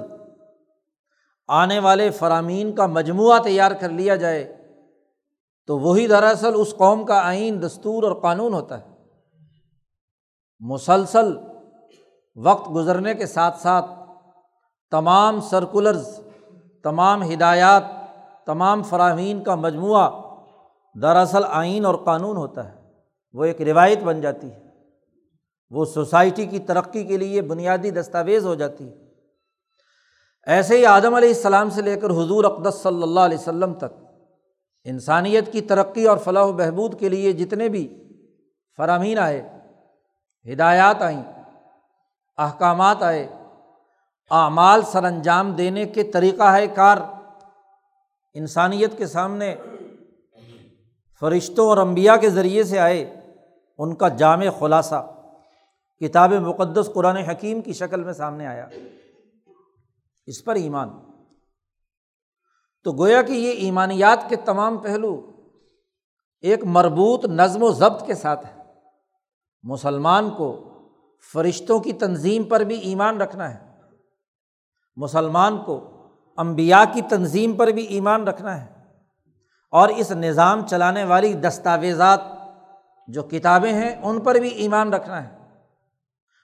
آنے 1.47 1.79
والے 1.79 2.09
فرامین 2.09 2.75
کا 2.75 2.85
مجموعہ 2.85 3.39
تیار 3.39 3.71
کر 3.71 3.89
لیا 3.89 4.15
جائے، 4.15 4.57
تو 5.67 5.79
وہی 5.79 6.07
دراصل 6.07 6.51
اس 6.55 6.73
قوم 6.77 7.05
کا 7.05 7.27
آئین، 7.27 7.61
دستور 7.61 8.03
اور 8.03 8.21
قانون 8.21 8.53
ہوتا 8.53 8.79
ہے۔ 8.79 8.96
مسلسل 10.59 11.37
وقت 12.35 12.69
گزرنے 12.75 13.13
کے 13.13 13.25
ساتھ 13.25 13.61
ساتھ 13.61 13.85
تمام 14.91 15.41
سرکولرز 15.41 16.19
تمام 16.83 17.31
ہدایات، 17.31 17.83
تمام 18.45 18.83
فرامین 18.83 19.43
کا 19.43 19.55
مجموعہ 19.55 20.09
دراصل 21.01 21.41
آئین 21.49 21.85
اور 21.85 21.95
قانون 21.95 22.37
ہوتا 22.37 22.71
ہے۔ 22.71 22.75
وہ 23.33 23.45
ایک 23.45 23.61
روایت 23.61 24.03
بن 24.03 24.21
جاتی 24.21 24.51
ہے۔ 24.51 24.59
وہ 25.69 25.85
سوسائٹی 25.85 26.45
کی 26.45 26.59
ترقی 26.59 27.03
کے 27.03 27.17
لیے 27.17 27.41
بنیادی 27.41 27.91
دستاویز 27.91 28.45
ہو 28.45 28.55
جاتی 28.55 28.89
ہے۔ 28.89 28.95
ایسے 30.47 30.77
ہی 30.77 30.85
آدم 30.85 31.13
علیہ 31.13 31.29
السلام 31.29 31.69
سے 31.69 31.81
لے 31.81 31.95
کر 31.95 32.09
حضور 32.09 32.43
اقدس 32.43 32.75
صلی 32.83 33.03
اللہ 33.03 33.19
علیہ 33.19 33.37
وسلم 33.37 33.73
تک، 33.73 34.05
انسانیت 34.83 35.51
کی 35.51 35.61
ترقی 35.61 36.05
اور 36.05 36.17
فلاح 36.17 36.43
و 36.43 36.53
بہبود 36.53 36.99
کے 36.99 37.09
لیے 37.09 37.31
جتنے 37.31 37.69
بھی 37.69 38.03
فرامین 38.77 39.17
آئے 39.17 39.56
ہدایات 40.53 41.01
آئیں، 41.01 41.23
احکامات 42.37 43.03
آئے۔ 43.03 43.27
اعمال 44.31 44.81
سر 44.81 45.03
انجام 45.03 45.51
دینے 45.51 45.85
کے 45.85 46.03
طریقہ 46.03 46.43
ہے 46.43 46.67
کار۔ 46.67 46.97
انسانیت 48.33 48.97
کے 48.97 49.07
سامنے 49.07 49.55
فرشتوں 51.19 51.69
اور 51.69 51.77
امبیا 51.77 52.17
کے 52.17 52.29
ذریعے 52.29 52.63
سے 52.63 52.79
آئے 52.79 53.19
ان 53.77 53.95
کا 53.95 54.07
جامع 54.07 54.45
خلاصہ۔ 54.59 55.13
کتاب 55.99 56.33
مقدس 56.33 56.89
قرآن 56.93 57.17
حکیم 57.17 57.61
کی 57.61 57.73
شکل 57.73 58.03
میں 58.03 58.13
سامنے 58.13 58.47
آیا۔ 58.47 58.67
اس 60.25 60.43
پر 60.43 60.55
ایمان۔ 60.55 60.89
تو 62.83 62.91
گویا 62.91 63.21
کہ 63.21 63.31
یہ 63.31 63.51
ایمانیات 63.51 64.29
کے 64.29 64.35
تمام 64.35 64.77
پہلو 64.77 65.31
ایک 66.41 66.63
مربوط 66.63 67.25
نظم 67.25 67.63
و 67.63 67.71
ضبط 67.71 68.05
کے 68.05 68.13
ساتھ 68.13 68.45
ہے 68.45 68.56
مسلمان 69.63 70.29
کو 70.29 70.63
فرشتوں 71.33 71.79
کی 71.79 71.93
تنظیم 71.93 72.43
پر 72.43 72.59
بھی 72.59 72.79
ایمان 72.79 73.21
رکھنا 73.21 73.55
ہے۔ 73.55 73.59
مسلمان 74.95 75.57
کو 75.57 75.91
امبیا 76.37 76.83
کی 76.93 77.01
تنظیم 77.01 77.53
پر 77.53 77.67
بھی 77.67 77.83
ایمان 77.83 78.27
رکھنا 78.27 78.65
ہے۔ 78.65 78.67
اور 79.71 79.89
اس 79.89 80.11
نظام 80.11 80.67
چلانے 80.67 81.03
والی 81.03 81.33
دستاویزات 81.33 82.19
جو 83.07 83.23
کتابیں 83.23 83.73
ہیں، 83.73 83.95
ان 84.03 84.19
پر 84.19 84.35
بھی 84.35 84.49
ایمان 84.49 84.93
رکھنا 84.93 85.23
ہے۔ 85.23 85.37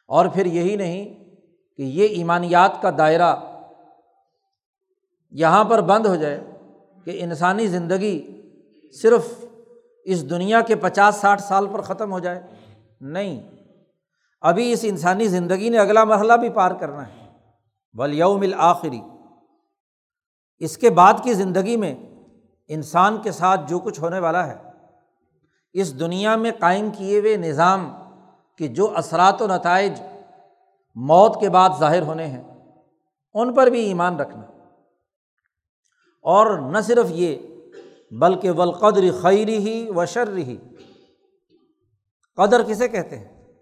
اور 0.07 0.25
پھر 0.25 0.45
یہی 0.45 0.75
نہیں 0.75 1.25
کہ 1.77 1.81
یہ 1.81 2.07
ایمانیات 2.07 2.81
کا 2.81 2.89
دائرہ 2.97 3.35
یہاں 5.31 5.63
پر 5.63 5.81
بند 5.81 6.05
ہو 6.05 6.15
جائے 6.15 6.43
کہ 7.05 7.23
انسانی 7.23 7.67
زندگی 7.67 8.41
صرف 9.01 9.45
اس 10.03 10.29
دنیا 10.29 10.61
کے 10.61 10.75
پچاس، 10.75 11.15
ساٹھ 11.15 11.41
سال 11.41 11.67
پر 11.73 11.81
ختم 11.81 12.11
ہو 12.11 12.19
جائے۔ 12.19 12.43
نہیں۔ 13.03 13.49
ابھی 14.41 14.71
اس 14.71 14.79
انسانی 14.83 15.27
زندگی 15.27 15.69
نے 15.69 15.77
اگلا 15.77 16.03
مرحلہ 16.03 16.33
بھی 16.33 16.49
پار 16.49 16.71
کرنا 16.71 17.07
ہے۔ 17.07 17.37
ولیوم 17.93 18.41
الآخری 18.41 19.01
اس 20.57 20.77
کے 20.77 20.89
بعد 20.89 21.13
کی 21.23 21.33
زندگی 21.33 21.77
میں 21.77 21.95
انسان 22.67 23.21
کے 23.21 23.31
ساتھ 23.31 23.61
جو 23.67 23.79
کچھ 23.79 23.99
ہونے 23.99 24.19
والا 24.19 24.47
ہے۔ 24.47 24.55
اس 25.73 25.99
دنیا 25.99 26.35
میں 26.35 26.51
قائم 26.59 26.89
کیے 26.97 27.19
ہوئے 27.19 27.37
نظام 27.37 27.93
کے 28.57 28.67
جو 28.67 28.97
اثرات 28.97 29.41
و 29.41 29.47
نتائج 29.47 30.01
موت 30.95 31.39
کے 31.39 31.49
بعد 31.49 31.69
ظاہر 31.79 32.01
ہونے 32.01 32.27
ہیں، 32.27 32.43
ان 33.33 33.53
پر 33.53 33.67
بھی 33.67 33.79
ایمان 33.79 34.15
رکھنا۔ 34.15 34.43
اور 36.21 36.57
نہ 36.57 36.77
صرف 36.81 37.05
یہ، 37.09 37.37
بلکہ 38.11 38.51
ولقدر 38.51 39.03
خیری 39.21 39.57
ہی 39.57 39.89
و 39.89 40.05
شر 40.05 40.37
ہی 40.37 40.57
قدر 42.35 42.63
کسے 42.63 42.87
کہتے 42.87 43.17
ہیں؟ 43.19 43.53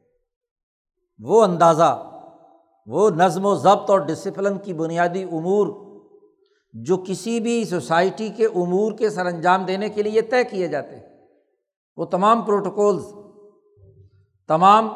وہ 1.19 1.43
اندازہ، 1.43 2.11
وہ 2.85 3.09
نظم 3.09 3.45
و 3.45 3.55
ضبط 3.55 3.89
اور 3.89 3.99
ڈسپلن 3.99 4.57
کی 4.57 4.73
بنیادی 4.73 5.23
امور 5.23 5.91
جو 6.73 7.03
کسی 7.07 7.39
بھی 7.39 7.65
سوسائٹی 7.65 8.29
کے 8.29 8.45
امور 8.45 8.91
کے 8.97 9.09
سر 9.09 9.25
انجام 9.25 9.65
دینے 9.65 9.89
کے 9.89 10.03
لیے 10.03 10.21
طے 10.21 10.43
کیے 10.43 10.67
جاتے 10.67 10.95
ہیں۔ 10.95 11.27
وہ 11.97 12.05
تمام 12.05 12.41
پروٹوکولز 12.41 13.03
تمام 14.47 14.89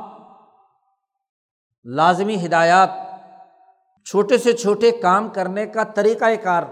لازمی 1.86 2.46
ہدایات، 2.46 2.90
چھوٹے 4.06 4.38
سے 4.38 4.54
چھوٹے 4.54 4.92
کام 4.92 5.30
کرنے 5.30 5.66
کا 5.66 5.84
طریقۂ 5.84 6.44
کار، 6.44 6.64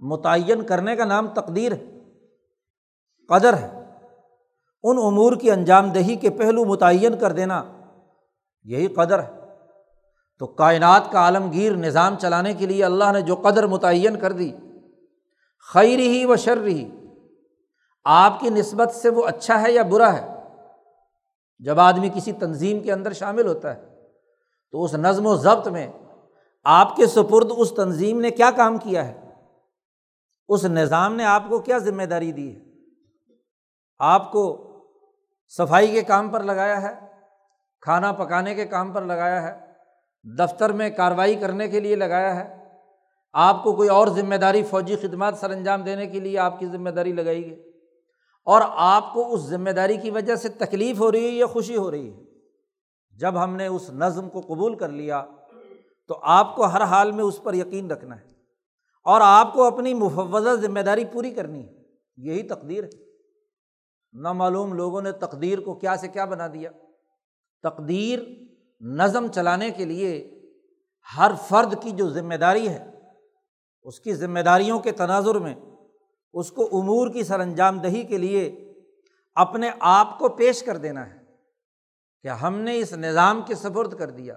متعین 0.00 0.62
کرنے 0.62 0.96
کا 0.96 1.04
نام 1.04 1.28
تقدیر 1.28 1.72
ہے۔ 1.72 1.98
قدر 3.28 3.56
ہے۔ 3.56 3.79
ان 4.82 4.98
امور 4.98 5.32
کی 5.36 5.50
انجام 5.50 5.92
دہی 5.92 6.16
کے 6.16 6.30
پہلو 6.30 6.64
متعین 6.64 7.18
کر 7.18 7.32
دینا۔ 7.32 7.64
یہی 8.62 8.86
قدر 8.86 9.22
ہے۔ 9.22 9.40
تو 10.38 10.46
کائنات 10.46 11.12
کا 11.12 11.18
عالمگیر 11.18 11.72
نظام 11.72 12.18
چلانے 12.18 12.54
کے 12.54 12.66
لیے 12.66 12.84
اللہ 12.84 13.12
نے 13.12 13.20
جو 13.20 13.34
قدر 13.34 13.66
متعین 13.66 14.18
کر 14.18 14.32
دی 14.32 14.52
خیر 15.72 15.98
ہی 15.98 16.24
و 16.24 16.36
شر 16.36 16.66
ہی 16.66 16.90
آپ 18.04 18.40
کی 18.40 18.50
نسبت 18.50 18.94
سے 18.94 19.08
وہ 19.08 19.24
اچھا 19.24 19.62
ہے 19.62 19.72
یا 19.72 19.82
برا 19.82 20.12
ہے؟ 20.12 20.44
جب 21.58 21.80
آدمی 21.80 22.08
کسی 22.14 22.32
تنظیم 22.32 22.80
کے 22.80 22.92
اندر 22.92 23.12
شامل 23.12 23.46
ہوتا 23.46 23.76
ہے، 23.76 23.86
تو 24.70 24.84
اس 24.84 24.94
نظم 24.94 25.26
و 25.26 25.36
ضبط 25.36 25.68
میں 25.68 25.92
آپ 26.64 26.96
کے 26.96 27.06
سپرد 27.06 27.50
اس 27.56 27.70
تنظیم 27.70 28.20
نے 28.20 28.30
کیا 28.30 28.50
کام 28.50 28.76
کیا 28.76 29.08
ہے؟ 29.08 29.20
اس 30.48 30.64
نظام 30.64 31.16
نے 31.16 31.24
آپ 31.24 31.42
کو 31.48 31.58
کیا 31.58 31.78
ذمہ 31.78 32.02
داری 32.02 32.32
دی 32.32 32.56
ہے؟ 32.56 32.60
آپ 33.98 34.32
کو 34.32 34.69
صفائی 35.56 35.92
کے 35.92 36.02
کام 36.02 36.28
پر 36.28 36.42
لگایا 36.42 36.82
ہے، 36.82 37.06
کھانا 37.80 38.12
پکانے 38.12 38.54
کے 38.54 38.66
کام 38.66 38.92
پر 38.92 39.02
لگایا 39.02 39.42
ہے، 39.42 39.72
دفتر 40.38 40.72
میں 40.72 40.90
کارروائی 40.90 41.34
کرنے 41.34 41.68
کے 41.68 41.80
لیے 41.80 41.96
لگایا 41.96 42.36
ہے۔ 42.36 42.64
آپ 43.32 43.64
کو 43.64 43.72
کوئی 43.72 43.88
اور 43.88 44.08
ذمہ 44.08 44.34
داری 44.34 44.62
فوجی 44.62 44.96
خدمات 44.96 45.38
سر 45.38 45.50
انجام 45.50 45.82
دینے 45.82 46.06
کے 46.06 46.20
لیے 46.20 46.38
آپ 46.38 46.58
کی 46.58 46.66
ذمہ 46.66 46.90
داری 46.90 47.12
لگائی 47.12 47.50
گئی۔ 47.50 47.70
اور 48.44 48.60
آپ 48.64 49.14
کو 49.14 49.34
اس 49.34 49.40
ذمہ 49.40 49.70
داری 49.70 49.96
کی 49.96 50.10
وجہ 50.10 50.34
سے 50.34 50.48
تکلیف 50.48 51.00
ہو 51.00 51.12
رہی 51.12 51.24
ہے 51.24 51.30
یا 51.30 51.46
خوشی 51.46 51.76
ہو 51.76 51.90
رہی 51.90 52.14
ہے؟ 52.14 52.22
جب 53.16 53.44
ہم 53.44 53.56
نے 53.56 53.66
اس 53.66 53.90
نظم 53.90 54.28
کو 54.28 54.40
قبول 54.40 54.74
کر 54.74 54.88
لیا، 54.88 55.24
تو 56.08 56.18
آپ 56.22 56.56
کو 56.56 56.64
ہر 56.64 56.82
حال 56.82 57.12
میں 57.12 57.24
اس 57.24 57.42
پر 57.42 57.54
یقین 57.54 57.90
رکھنا 57.90 58.16
ہے۔ 58.16 58.26
اور 59.04 59.20
آپ 59.24 59.52
کو 59.52 59.64
اپنی 59.64 59.94
مفوضہ 59.94 60.60
ذمہ 60.60 60.80
داری 60.80 61.04
پوری 61.04 61.30
کرنی 61.30 61.66
ہے۔ 61.66 61.72
یہی 62.16 62.42
تقدیر 62.42 62.84
ہے۔ 62.84 63.09
نامعلوم 64.12 64.72
لوگوں 64.72 65.02
نے 65.02 65.12
تقدیر 65.12 65.60
کو 65.60 65.74
کیا 65.74 65.96
سے 65.96 66.08
کیا 66.08 66.24
بنا 66.24 66.46
دیا؟ 66.46 66.70
تقدیر 67.62 68.18
نظم 68.80 69.28
چلانے 69.28 69.70
کے 69.70 69.84
لیے 69.84 70.40
ہر 71.16 71.32
فرد 71.48 71.82
کی 71.82 71.90
جو 71.90 72.08
ذمہ 72.08 72.34
داری 72.34 72.68
ہے، 72.68 72.90
اس 73.82 74.00
کی 74.00 74.14
ذمہ 74.14 74.40
داریوں 74.40 74.78
کے 74.78 74.90
تناظر 74.90 75.34
میں، 75.34 75.54
اس 76.32 76.52
کو 76.52 76.64
امور 76.64 77.12
کی 77.12 77.24
سر 77.24 77.40
انجام 77.40 77.78
دہی 77.78 78.02
کے 78.02 78.18
لیے 78.18 78.74
اپنے 79.34 79.70
آپ 79.80 80.18
کو 80.18 80.28
پیش 80.28 80.62
کر 80.62 80.76
دینا 80.76 81.10
ہے 81.10 81.18
کہ 82.22 82.28
ہم 82.28 82.54
نے 82.54 82.78
اس 82.78 82.92
نظام 82.92 83.42
کے 83.46 83.54
سفرد 83.54 83.98
کر 83.98 84.10
دیا۔ 84.10 84.36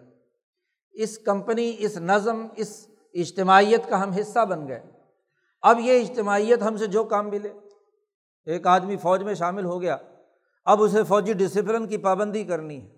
اس 0.92 1.18
کمپنی، 1.18 1.76
اس 1.78 1.98
نظم، 1.98 2.48
اس 2.56 2.88
اجتماعیت 3.14 3.90
کا 3.90 4.04
ہم 4.04 4.12
حصہ 4.12 4.46
بن 4.46 4.68
گئے۔ 4.68 4.84
اب 5.62 5.80
یہ 5.80 6.02
اجتماعیت 6.02 6.62
ہم 6.62 6.78
سے 6.78 6.88
جو 6.88 7.04
کام 7.04 7.30
ملے۔ 7.30 7.54
ایک 8.46 8.68
آدمی 8.68 8.98
فوج 8.98 9.24
میں 9.24 9.34
شامل 9.34 9.66
ہو 9.66 9.82
گیا۔ 9.82 9.98
اب 10.66 10.84
اسے 10.84 11.04
فوجی 11.04 11.34
ڈسپلن 11.34 11.88
کی 11.88 11.98
پابندی 11.98 12.44
کرنی 12.44 12.82
ہے۔ 12.82 12.96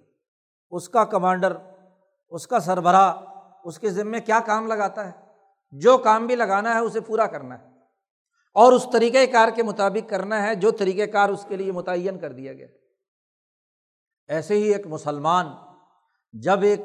اس 0.69 0.89
کا 0.89 1.03
کمانڈر، 1.03 1.57
اس 2.29 2.47
کا 2.47 2.59
سربراہ، 2.59 3.15
اس 3.63 3.79
کے 3.79 3.89
ذمے 3.89 4.19
کیا 4.19 4.39
کام 4.45 4.67
لگاتا 4.67 5.07
ہے؟ 5.07 5.11
جو 5.71 5.97
کام 5.97 6.27
بھی 6.27 6.35
لگانا 6.35 6.73
ہے 6.73 6.79
اسے 6.79 6.99
پورا 6.99 7.27
کرنا 7.27 7.59
ہے۔ 7.59 7.69
اور 8.53 8.73
اس 8.73 8.87
طریقۂ 8.93 9.19
کار 9.31 9.49
کے 9.55 9.63
مطابق 9.63 10.09
کرنا 10.09 10.43
ہے 10.43 10.55
جو 10.55 10.71
طریقۂ 10.71 11.11
کار 11.13 11.29
اس 11.29 11.45
کے 11.49 11.55
لیے 11.55 11.71
متعین 11.71 12.19
کر 12.19 12.31
دیا 12.31 12.53
گیا۔ 12.53 12.67
ایسے 14.27 14.53
ہی 14.53 14.73
ایک 14.73 14.87
مسلمان 14.87 15.47
جب 16.33 16.61
ایک 16.61 16.81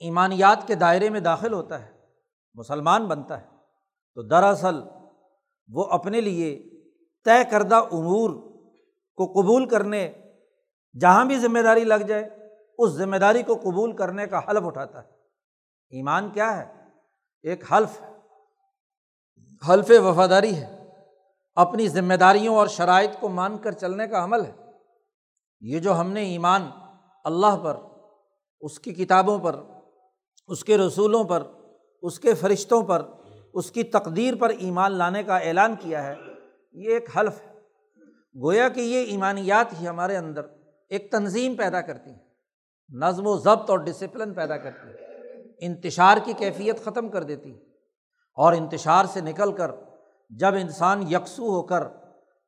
ایمانیات 0.00 0.66
کے 0.66 0.74
دائرے 0.74 1.10
میں 1.10 1.20
داخل 1.20 1.52
ہوتا 1.52 1.86
ہے، 1.86 1.92
مسلمان 2.54 3.06
بنتا 3.06 3.40
ہے، 3.40 3.46
تو 4.14 4.22
دراصل 4.22 4.80
وہ 5.68 5.84
اپنے 5.84 6.20
لیے 6.20 6.73
طے 7.24 7.50
کردہ 7.50 7.74
امور 7.74 8.30
کو 9.16 9.26
قبول 9.26 9.68
کرنے 9.68 10.12
جہاں 11.00 11.24
بھی 11.24 11.38
ذمہ 11.38 11.58
داری 11.58 11.84
لگ 11.84 11.94
جائے، 11.94 12.30
اس 12.78 12.90
ذمہ 12.90 13.16
داری 13.16 13.42
کو 13.42 13.54
قبول 13.54 13.96
کرنے 13.96 14.26
کا 14.26 14.38
حلف 14.38 14.64
اٹھاتا 14.64 15.02
ہے۔ 15.02 15.08
ایمان 15.90 16.30
کیا 16.30 16.56
ہے؟ 16.56 16.84
ایک 17.42 17.72
حلف 17.72 18.02
حلف 19.68 19.90
وفاداری 19.90 20.56
ہے۔ 20.56 20.90
اپنی 21.54 21.88
ذمہ 21.88 22.14
داریوں 22.14 22.56
اور 22.56 22.66
شرائط 22.66 23.10
کو 23.20 23.28
مان 23.28 23.58
کر 23.58 23.72
چلنے 23.72 24.08
کا 24.08 24.24
عمل 24.24 24.44
ہے۔ 24.44 24.52
یہ 25.60 25.78
جو 25.78 26.00
ہم 26.00 26.12
نے 26.12 26.22
ایمان 26.22 26.70
اللہ 27.24 27.56
پر، 27.62 27.76
اس 28.60 28.80
کی 28.80 28.94
کتابوں 28.94 29.38
پر، 29.38 29.56
اس 30.46 30.64
کے 30.64 30.78
رسولوں 30.78 31.24
پر، 31.24 31.42
اس 32.02 32.20
کے 32.20 32.34
فرشتوں 32.34 32.82
پر، 32.82 33.06
اس 33.54 33.70
کی 33.70 33.82
تقدیر 33.82 34.34
پر 34.36 34.48
ایمان 34.48 34.92
لانے 34.92 35.22
کا 35.22 35.36
اعلان 35.36 35.74
کیا 35.76 36.06
ہے 36.06 36.14
یہ 36.74 36.90
ایک 36.90 37.16
حلف 37.16 37.40
ہے۔ 37.44 37.52
گویا 38.42 38.68
کہ 38.68 38.80
یہ 38.80 39.04
ایمانیات 39.04 39.72
ہی 39.80 39.88
ہمارے 39.88 40.16
اندر 40.16 40.46
ایک 40.90 41.10
تنظیم 41.10 41.54
پیدا 41.54 41.80
کرتی 41.80 42.10
ہیں، 42.10 42.18
نظم 42.90 43.26
و 43.26 43.36
ضبط 43.36 43.70
اور 43.70 43.78
ڈسپلن 43.78 44.34
پیدا 44.34 44.56
کرتی 44.56 44.88
ہے 44.88 45.12
انتشار 45.66 46.16
کی 46.24 46.32
کیفیت 46.32 46.84
ختم 46.84 47.08
کر 47.08 47.22
دیتی 47.22 47.52
اور 48.38 48.52
انتشار 48.52 49.04
سے 49.04 49.20
نکل 49.20 49.52
کر 49.52 49.70
جب 50.30 50.54
انسان 50.54 51.02
یکسو 51.02 51.50
ہو 51.50 51.62
کر 51.62 51.82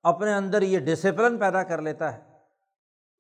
اپنے 0.03 0.35
اندر 0.35 0.63
یہ 0.63 0.79
ڈسپلن 0.79 1.39
پیدا 1.39 1.63
کر 1.63 1.83
لیتا 1.83 2.13
ہے، 2.15 2.21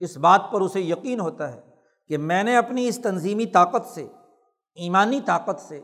اس 0.01 0.17
بات 0.17 0.41
پر 0.53 0.61
اسے 0.61 0.81
یقین 0.81 1.21
ہوتا 1.21 1.53
ہے 1.53 1.61
کہ 2.09 2.19
میں 2.19 2.43
نے 2.43 2.57
اپنی 2.57 2.89
اس 2.89 3.01
تنظیمی 3.03 3.47
طاقت 3.47 3.87
سے، 3.87 4.07
ایمانی 4.77 5.21
طاقت 5.21 5.61
سے 5.61 5.81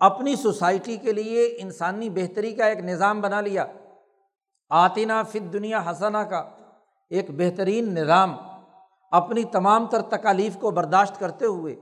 اپنی 0.00 0.36
سوسائٹی 0.36 0.96
کے 0.96 1.12
لیے 1.12 1.46
انسانی 1.58 2.10
بہتری 2.10 2.54
کا 2.54 2.66
ایک 2.66 2.78
نظام 2.78 3.20
بنا 3.20 3.40
لیا۔ 3.40 3.66
آتینہ 4.76 5.12
فت 5.28 5.52
دنیا 5.52 5.82
حسنا 5.90 6.24
کا 6.24 6.48
ایک 7.10 7.30
بہترین 7.30 7.94
نظام 7.94 8.36
اپنی 9.10 9.44
تمام 9.44 9.86
تر 9.86 10.02
تکالیف 10.02 10.56
کو 10.56 10.70
برداشت 10.70 11.20
کرتے 11.20 11.46
ہوئے 11.46 11.76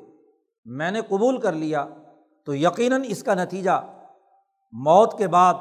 میں 0.65 0.91
نے 0.91 1.01
قبول 1.01 1.41
کر 1.41 1.53
لیا، 1.53 1.87
تو 2.45 2.55
یقیناً 2.55 3.03
اس 3.07 3.23
کا 3.23 3.35
نتیجہ 3.35 3.93
موت 4.73 5.19
کے 5.19 5.29
بعد 5.29 5.55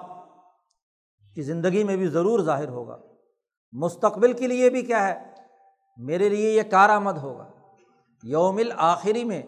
کی 1.36 1.42
زندگی 1.42 1.84
میں 1.84 1.96
بھی 1.96 2.08
ضرور 2.08 2.40
ظاہر 2.40 2.70
ہوگا۔ 2.70 2.98
مستقبل 3.72 4.34
کے 4.34 4.48
لیے 4.48 4.70
بھی 4.70 4.82
کیا 4.82 5.08
ہے؟ 5.08 5.32
میرے 5.98 6.30
لیے 6.30 6.52
یہ 6.52 6.62
کارآمد 6.62 7.18
ہوگا۔ 7.18 7.48
یومل 8.24 8.72
آخری 8.78 9.24
میں 9.24 9.42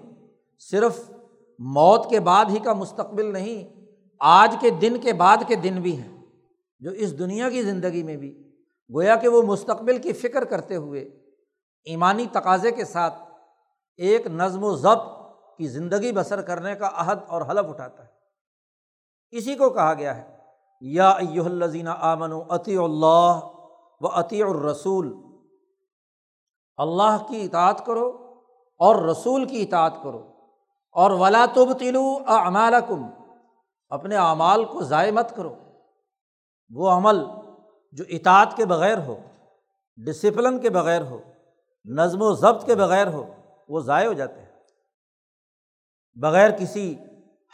صرف 0.59 1.11
موت 1.59 2.09
کے 2.09 2.19
بعد 2.19 2.45
ہی 2.45 2.59
کا 2.59 2.73
مستقبل 2.73 3.33
نہیں، 3.33 3.85
آج 4.19 4.55
کے 4.59 4.69
دن 4.69 4.97
کے 4.97 5.13
بعد 5.13 5.37
کے 5.47 5.55
دن 5.55 5.81
بھی 5.81 6.01
ہیں۔ 6.01 6.12
جو 6.79 6.91
اس 6.91 7.19
دنیا 7.19 7.49
کی 7.49 7.61
زندگی 7.61 8.03
میں 8.03 8.15
بھی، 8.15 8.55
گویا 8.93 9.15
کہ 9.15 9.27
وہ 9.27 9.41
مستقبل 9.41 9.97
کی 9.97 10.13
فکر 10.13 10.43
کرتے 10.43 10.75
ہوئے 10.75 11.01
ایمانی 11.83 12.25
تقاضے 12.31 12.71
کے 12.71 12.85
ساتھ 12.85 13.13
ایک 13.97 14.27
نظم 14.27 14.63
و 14.63 14.75
ضبط 14.75 15.07
کی 15.57 15.67
زندگی 15.67 16.11
بسر 16.11 16.41
کرنے 16.41 16.75
کا 16.75 16.89
عہد 16.93 17.19
اور 17.27 17.41
حلف 17.41 17.69
اٹھاتا 17.69 18.03
ہے۔ 18.03 18.09
اسی 19.31 19.55
کو 19.55 19.69
کہا 19.69 19.93
گیا 19.93 20.17
ہے، 20.17 20.37
یا 20.81 21.09
الزین 21.11 21.87
آمن 21.87 22.31
و 22.31 22.41
عطی 22.49 22.77
اللہ 22.77 23.39
و 24.01 24.07
عطی 24.07 24.43
الرسول۔ 24.43 25.15
اللہ 26.77 27.25
کی 27.29 27.43
اطاعت 27.43 27.85
کرو 27.85 28.09
اور 28.77 28.95
رسول 28.95 29.45
کی 29.45 29.61
اطاعت 29.61 29.93
کرو۔ 30.03 30.29
اور 30.91 31.11
ولا 31.11 31.45
تب 31.53 31.73
تلو 31.79 32.17
اعمال 32.27 32.73
کم 32.87 33.05
اپنے 33.89 34.15
اعمال 34.15 34.65
کو 34.65 34.83
ضائع 34.83 35.11
مت 35.11 35.35
کرو۔ 35.35 35.55
وہ 36.69 36.89
عمل 36.89 37.17
جو 37.91 38.03
اطاعت 38.09 38.57
کے 38.57 38.65
بغیر 38.65 38.97
ہو 38.97 39.19
ڈسپلن 39.97 40.59
کے 40.59 40.69
بغیر 40.69 41.01
ہو، 41.01 41.19
نظم 41.85 42.21
و 42.21 42.33
ضبط 42.33 42.65
کے 42.65 42.75
بغیر 42.75 43.07
ہو، 43.07 43.33
وہ 43.69 43.79
ضائع 43.79 44.07
ہو 44.07 44.13
جاتے 44.13 44.39
ہیں۔ 44.39 44.49
بغیر 46.15 46.51
کسی 46.51 46.95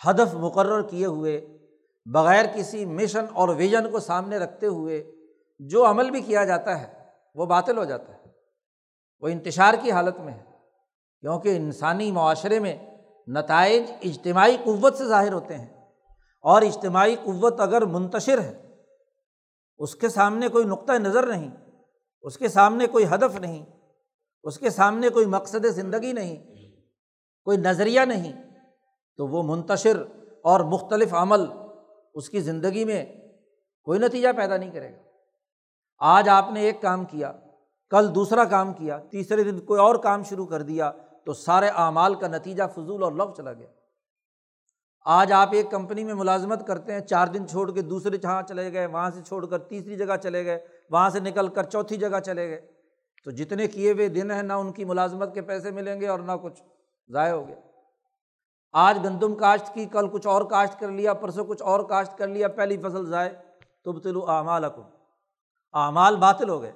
ہدف 0.09 0.33
مقرر 0.33 0.81
کیے 0.81 1.05
ہوئے، 1.05 1.57
بغیر 2.05 2.45
کسی 2.55 2.85
مشن 2.85 3.25
اور 3.33 3.49
ویژن 3.49 3.91
کو 3.91 3.99
سامنے 3.99 4.37
رکھتے 4.37 4.67
ہوئے 4.67 5.11
جو 5.59 5.89
عمل 5.89 6.09
بھی 6.09 6.21
کیا 6.21 6.45
جاتا 6.45 6.81
ہے، 6.81 6.93
وہ 7.35 7.45
باطل 7.45 7.77
ہو 7.77 7.85
جاتا 7.85 8.13
ہے۔ 8.13 8.23
وہ 9.19 9.27
انتشار 9.27 9.73
کی 9.81 9.91
حالت 9.91 10.19
میں 10.19 10.33
ہے، 10.33 10.43
کیونکہ 11.21 11.57
انسانی 11.57 12.11
معاشرے 12.11 12.59
میں 12.59 12.77
نتائج 13.27 13.91
اجتماعی 14.03 14.57
قوت 14.63 14.95
سے 14.95 15.05
ظاہر 15.05 15.33
ہوتے 15.33 15.57
ہیں۔ 15.57 15.89
اور 16.41 16.61
اجتماعی 16.61 17.15
قوت 17.15 17.59
اگر 17.59 17.85
منتشر 17.85 18.41
ہے 18.41 18.68
اس 19.79 19.95
کے 19.95 20.09
سامنے 20.09 20.47
کوئی 20.47 20.65
نقطۂ 20.65 20.93
نظر 20.93 21.27
نہیں، 21.27 21.51
اس 22.21 22.37
کے 22.37 22.47
سامنے 22.47 22.87
کوئی 22.87 23.05
ہدف 23.05 23.39
نہیں، 23.39 23.65
اس 24.43 24.59
کے 24.59 24.69
سامنے 24.69 25.09
کوئی 25.09 25.25
مقصد 25.25 25.65
زندگی 25.65 26.11
نہیں، 26.13 26.37
کوئی 27.43 27.57
نظریہ 27.57 28.01
نہیں، 28.01 28.33
تو 29.17 29.27
وہ 29.27 29.43
منتشر 29.43 30.03
اور 30.43 30.59
مختلف 30.59 31.13
عمل 31.13 31.45
اس 32.13 32.29
کی 32.29 32.39
زندگی 32.39 32.85
میں 32.85 33.05
کوئی 33.83 33.99
نتیجہ 33.99 34.29
پیدا 34.37 34.57
نہیں 34.57 34.71
کرے 34.71 34.91
گا۔ 34.91 34.97
آج 35.97 36.29
آپ 36.29 36.51
نے 36.51 36.61
ایک 36.61 36.81
کام 36.81 37.05
کیا، 37.05 37.31
کل 37.89 38.15
دوسرا 38.15 38.45
کام 38.45 38.73
کیا، 38.73 38.99
تیسرے 39.11 39.43
دن 39.43 39.59
کوئی 39.59 39.79
اور 39.79 39.95
کام 39.95 40.23
شروع 40.23 40.45
کر 40.45 40.61
دیا، 40.61 40.91
تو 41.25 41.33
سارے 41.33 41.67
اعمال 41.67 42.15
کا 42.15 42.27
نتیجہ 42.27 42.63
فضول 42.75 43.03
اور 43.03 43.11
لو 43.11 43.33
چلا 43.37 43.53
گیا۔ 43.53 43.67
آج 45.05 45.31
آپ 45.31 45.49
ایک 45.51 45.71
کمپنی 45.71 46.03
میں 46.03 46.13
ملازمت 46.13 46.67
کرتے 46.67 46.93
ہیں، 46.93 46.99
چار 46.99 47.27
دن 47.27 47.47
چھوڑ 47.47 47.71
کے 47.71 47.81
دوسرے 47.81 48.17
جہاں 48.17 48.41
چلے 48.41 48.73
گئے، 48.73 48.85
وہاں 48.85 49.09
سے 49.09 49.21
چھوڑ 49.21 49.45
کر 49.45 49.59
تیسری 49.59 49.95
جگہ 49.95 50.17
چلے 50.23 50.45
گئے، 50.45 50.67
وہاں 50.89 51.09
سے 51.09 51.19
نکل 51.19 51.47
کر 51.47 51.63
چوتھی 51.63 51.97
جگہ 51.97 52.19
چلے 52.19 52.49
گئے۔ 52.49 52.71
تو 53.25 53.31
جتنے 53.31 53.67
کیے 53.67 53.91
ہوئے 53.91 54.07
دن 54.07 54.31
ہیں، 54.31 54.43
نہ 54.43 54.53
ان 54.53 54.71
کی 54.71 54.85
ملازمت 54.85 55.33
کے 55.33 55.41
پیسے 55.41 55.71
ملیں 55.71 56.01
گے 56.01 56.07
اور 56.07 56.19
نہ 56.19 56.31
کچھ۔ 56.43 56.63
ضائع 57.07 57.33
ہو 57.33 57.47
گیا۔ 57.47 57.55
آج 58.71 58.99
گندم 59.03 59.35
کاشت 59.35 59.73
کی، 59.73 59.85
کل 59.85 60.07
کچھ 60.07 60.27
اور 60.27 60.41
کاشت 60.41 60.79
کر 60.79 60.87
لیا، 60.87 61.13
پرسوں 61.13 61.45
کچھ 61.45 61.63
اور 61.63 61.79
کاشت 61.79 62.17
کر 62.17 62.27
لیا، 62.27 62.47
پہلی 62.47 62.77
فصل 62.77 63.05
ضائع۔ 63.05 63.31
تب 63.85 64.03
تلو 64.03 64.25
اعمال 64.27 64.65
اکم 64.65 64.81
اعمال 65.73 66.15
باطل 66.15 66.49
ہو 66.49 66.61
گئے۔ 66.61 66.71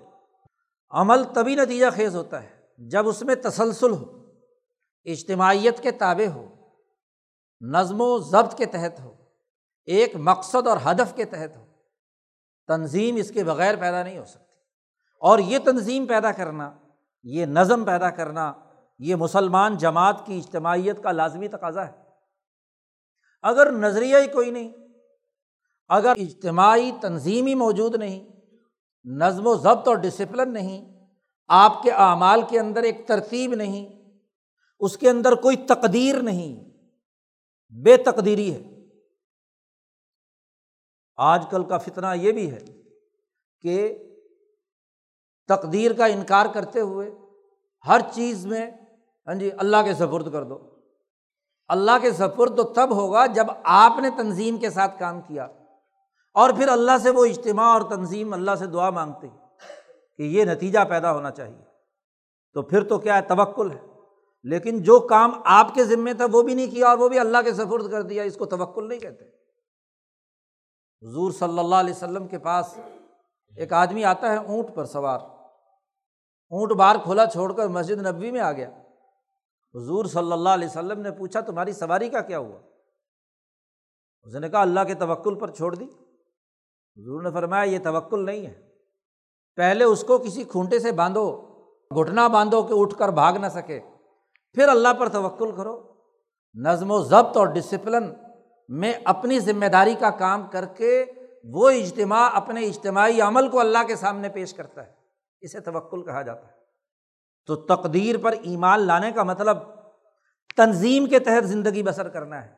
عمل 0.92 1.24
تبھی 1.34 1.56
نتیجہ 1.56 1.86
خیز 1.96 2.16
ہوتا 2.16 2.44
ہے 2.44 2.50
جب 2.78 3.08
اس 3.08 3.22
میں 3.22 3.36
تسلسل 3.36 3.92
ہو، 3.92 4.26
اجتماعیت 5.06 5.80
کے 5.80 5.92
تابع 5.92 6.30
ہو۔ 6.30 6.48
نظم 7.72 8.02
و 8.02 8.20
ضبط 8.20 8.58
کے 8.58 8.66
تحت 8.66 9.00
ہو، 9.00 9.14
ایک 9.86 10.12
مقصد 10.16 10.68
اور 10.68 10.78
ہدف 10.86 11.16
کے 11.16 11.26
تحت 11.26 11.58
ہو، 11.58 11.66
تنظیم 12.68 13.16
اس 13.16 13.32
کے 13.32 13.44
بغیر 13.44 13.76
پیدا 13.76 14.04
نہیں 14.04 14.18
ہو 14.18 14.26
سکتی۔ 14.26 14.44
اور 15.20 15.40
یہ 15.40 15.60
تنظیم 15.60 16.06
پیدا 16.06 16.32
کرنا، 16.32 16.72
یہ 17.24 17.46
نظم 17.46 17.86
پیدا 17.86 18.10
کرنا، 18.10 18.54
یہ 19.00 19.16
مسلمان 19.16 19.78
جماعت 19.78 20.26
کی 20.26 20.38
اجتماعیت 20.38 21.04
کا 21.04 21.12
لازمی 21.12 21.48
تقاضا 21.48 21.88
ہے۔ 21.88 21.92
اگر 23.42 23.72
نظریہ 23.72 24.18
ہی 24.18 24.28
کوئی 24.28 24.52
نہیں، 24.52 24.72
اگر 25.88 26.14
اجتماعی 26.18 26.92
تنظیم 27.02 27.46
ہی 27.46 27.56
موجود 27.56 27.96
نہیں، 27.96 28.30
نظم 29.06 29.48
و 29.48 29.56
ضبط 29.56 29.88
اور 29.88 29.96
ڈسپلن 29.96 30.54
نہیں، 30.54 31.06
آپ 31.48 31.84
کے 31.84 31.92
اعمال 31.92 32.42
کے 32.50 32.60
اندر 32.60 32.84
ایک 32.84 33.08
ترتیب 33.08 33.54
نہیں، 33.54 34.10
اس 34.80 34.98
کے 34.98 35.10
اندر 35.10 35.36
کوئی 35.36 35.58
تقدیر 35.58 36.22
نہیں 36.22 36.73
بے 37.82 37.98
تقدیری 37.98 38.54
ہے۔ 38.54 38.70
آج 41.18 41.46
کل 41.50 41.64
کا 41.64 41.78
فتنہ 41.78 42.08
یہ 42.16 42.32
بھی 42.32 42.52
ہے 42.52 42.60
کہ 43.62 43.98
تقدیر 45.48 45.94
کا 45.94 46.06
انکار 46.06 46.46
کرتے 46.54 46.80
ہوئے 46.80 47.12
ہر 47.88 48.02
چیز 48.14 48.46
میں 48.46 48.72
ہاں 49.28 49.36
جی 49.36 49.50
اللہ 49.58 49.78
کے 49.86 49.94
سفرد 49.94 50.32
کر 50.32 50.44
دو۔ 50.44 50.76
اللہ 51.68 51.92
کے 52.02 52.12
سفرد 52.12 52.58
تو 52.58 52.64
تب 52.64 52.92
ہوگا 52.92 53.26
جب 53.26 53.46
آپ 53.64 54.00
نے 54.00 54.10
تنظیم 54.10 54.58
کے 54.58 54.70
ساتھ 54.70 55.00
کام 55.00 55.22
کیا۔ 55.22 55.48
اور 56.34 56.50
پھر 56.50 56.68
اللہ 56.68 56.98
سے 57.04 57.10
وہ 57.10 57.26
اجتماع 57.26 57.66
اور 57.66 57.82
تنظیم 57.82 58.34
اللہ 58.34 58.56
سے 58.56 58.66
دعا 58.66 58.90
مانگتے 58.90 59.28
کہ 60.18 60.24
یہ 60.24 60.46
نتیجہ 60.46 60.80
پیدا 60.90 61.12
ہونا 61.12 61.32
چاہیے۔ 61.32 61.62
تو 62.54 62.62
پھر 62.62 62.84
تو 62.84 63.00
کیا 63.00 63.18
ہے؟ 63.18 63.22
توکل 63.22 63.72
ہے۔ 63.72 63.93
لیکن 64.44 64.84
جو 64.84 65.00
کام 65.00 65.42
آپ 65.46 65.74
کے 65.74 65.84
ذمے 65.84 66.14
تھا 66.14 66.26
وہ 66.32 66.42
بھی 66.42 66.54
نہیں 66.54 66.72
کیا 66.72 66.90
اور 66.90 66.98
وہ 66.98 67.10
بھی 67.10 67.20
اللہ 67.20 67.38
کے 67.46 67.54
سفرد 67.54 67.92
کر 67.92 68.02
دیا، 68.02 68.24
اس 68.24 68.38
کو 68.38 68.46
توکل 68.46 68.90
نہیں 68.90 69.00
کہتے۔ 69.00 69.26
حضور 71.08 71.32
صلی 71.32 71.60
اللہ 71.60 71.76
علیہ 71.76 71.94
وسلم 71.94 72.28
کے 72.28 72.40
پاس 72.40 72.78
ایک 73.58 73.74
آدمی 73.74 74.04
آتا 74.04 74.32
ہے 74.32 74.38
اونٹ 74.38 74.76
پر 74.76 74.86
سوار۔ 74.86 75.20
اونٹ 76.50 76.72
بار 76.72 76.96
کھولا 77.04 77.26
چھوڑ 77.26 77.54
کر 77.54 77.68
مسجد 77.68 78.08
نبوی 78.08 78.32
میں 78.32 78.40
آ 78.40 78.52
گیا۔ 78.52 78.70
حضور 79.76 80.06
صلی 80.06 80.32
اللہ 80.32 80.50
علیہ 80.50 80.68
وسلم 80.68 81.02
نے 81.02 81.12
پوچھا، 81.12 81.40
تمہاری 81.40 81.72
سواری 81.72 82.10
کا 82.10 82.22
کیا 82.22 82.40
ہوا؟ 82.40 82.60
اس 84.24 84.36
نے 84.36 84.50
کہا، 84.50 84.62
اللہ 84.62 84.80
کے 84.88 84.94
توکل 84.94 85.36
پر 85.36 85.52
چھوڑ 85.52 85.76
دی۔ 85.76 85.86
حضور 86.98 87.22
نے 87.22 87.32
فرمایا، 87.32 87.64
یہ 87.64 87.80
توکل 87.84 88.26
نہیں 88.26 88.46
ہے۔ 88.46 88.70
پہلے 89.56 89.84
اس 89.84 90.04
کو 90.08 90.18
کسی 90.18 90.44
کھونٹے 90.44 90.80
سے 90.80 90.92
باندھو، 90.92 91.42
گھٹنا 92.00 92.28
باندھو 92.28 92.64
کہ 92.64 92.74
اٹھ 92.78 92.96
کر 92.98 93.10
بھاگ 93.10 93.34
نہ 93.34 93.48
سکے۔ 93.48 93.80
پھر 94.54 94.68
اللہ 94.68 94.94
پر 94.94 95.10
توکل 95.10 95.52
کرو۔ 95.52 95.94
نظم 96.54 96.92
و 96.92 97.02
ضبط 97.02 97.38
اور 97.38 97.48
ڈسپلن 97.48 98.14
میں 98.70 98.94
اپنی 99.04 99.40
ذمہ 99.40 99.66
داری 99.66 99.96
کا 100.00 100.10
کام 100.10 100.48
کر 100.48 100.66
کے 100.66 101.06
وہ 101.44 101.70
اجتماع 101.70 102.30
اپنے 102.34 102.62
اجتماعی 102.62 103.22
عمل 103.22 103.50
کو 103.50 103.60
اللہ 103.60 103.78
کے 103.88 103.96
سامنے 103.96 104.30
پیش 104.30 104.54
کرتا 104.54 104.86
ہے۔ 104.86 104.92
اسے 105.42 105.60
توکل 105.60 106.04
کہا 106.04 106.22
جاتا 106.22 106.48
ہے۔ 106.48 106.54
تو 107.46 107.56
تقدیر 107.56 108.18
پر 108.18 108.32
ایمان 108.32 108.80
لانے 108.80 109.12
کا 109.12 109.24
مطلب 109.24 109.58
تنظیم 110.58 111.06
کے 111.06 111.20
تحت 111.20 111.46
زندگی 111.46 111.84
بسر 111.84 112.10
کرنا 112.10 112.46
ہے۔ 112.46 112.54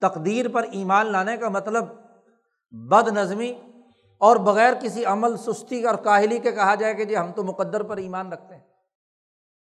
تقدیر 0.00 0.48
پر 0.48 0.62
ایمان 0.62 1.12
لانے 1.12 1.36
کا 1.36 1.48
مطلب 1.48 1.84
بد 2.70 3.08
نظمی 3.08 3.60
اور 4.18 4.36
بغیر 4.36 4.72
کسی 4.82 5.04
عمل 5.04 5.36
سستی 5.36 5.84
اور 5.84 5.94
کاہلی 5.94 6.38
کے 6.38 6.52
کہا 6.52 6.74
جائے 6.74 6.94
کہ 6.94 7.04
جی 7.04 7.16
ہم 7.16 7.32
تو 7.32 7.44
مقدر 7.44 7.82
پر 7.82 7.96
ایمان 7.96 8.32
رکھتے 8.32 8.54
ہیں۔ 8.54 8.62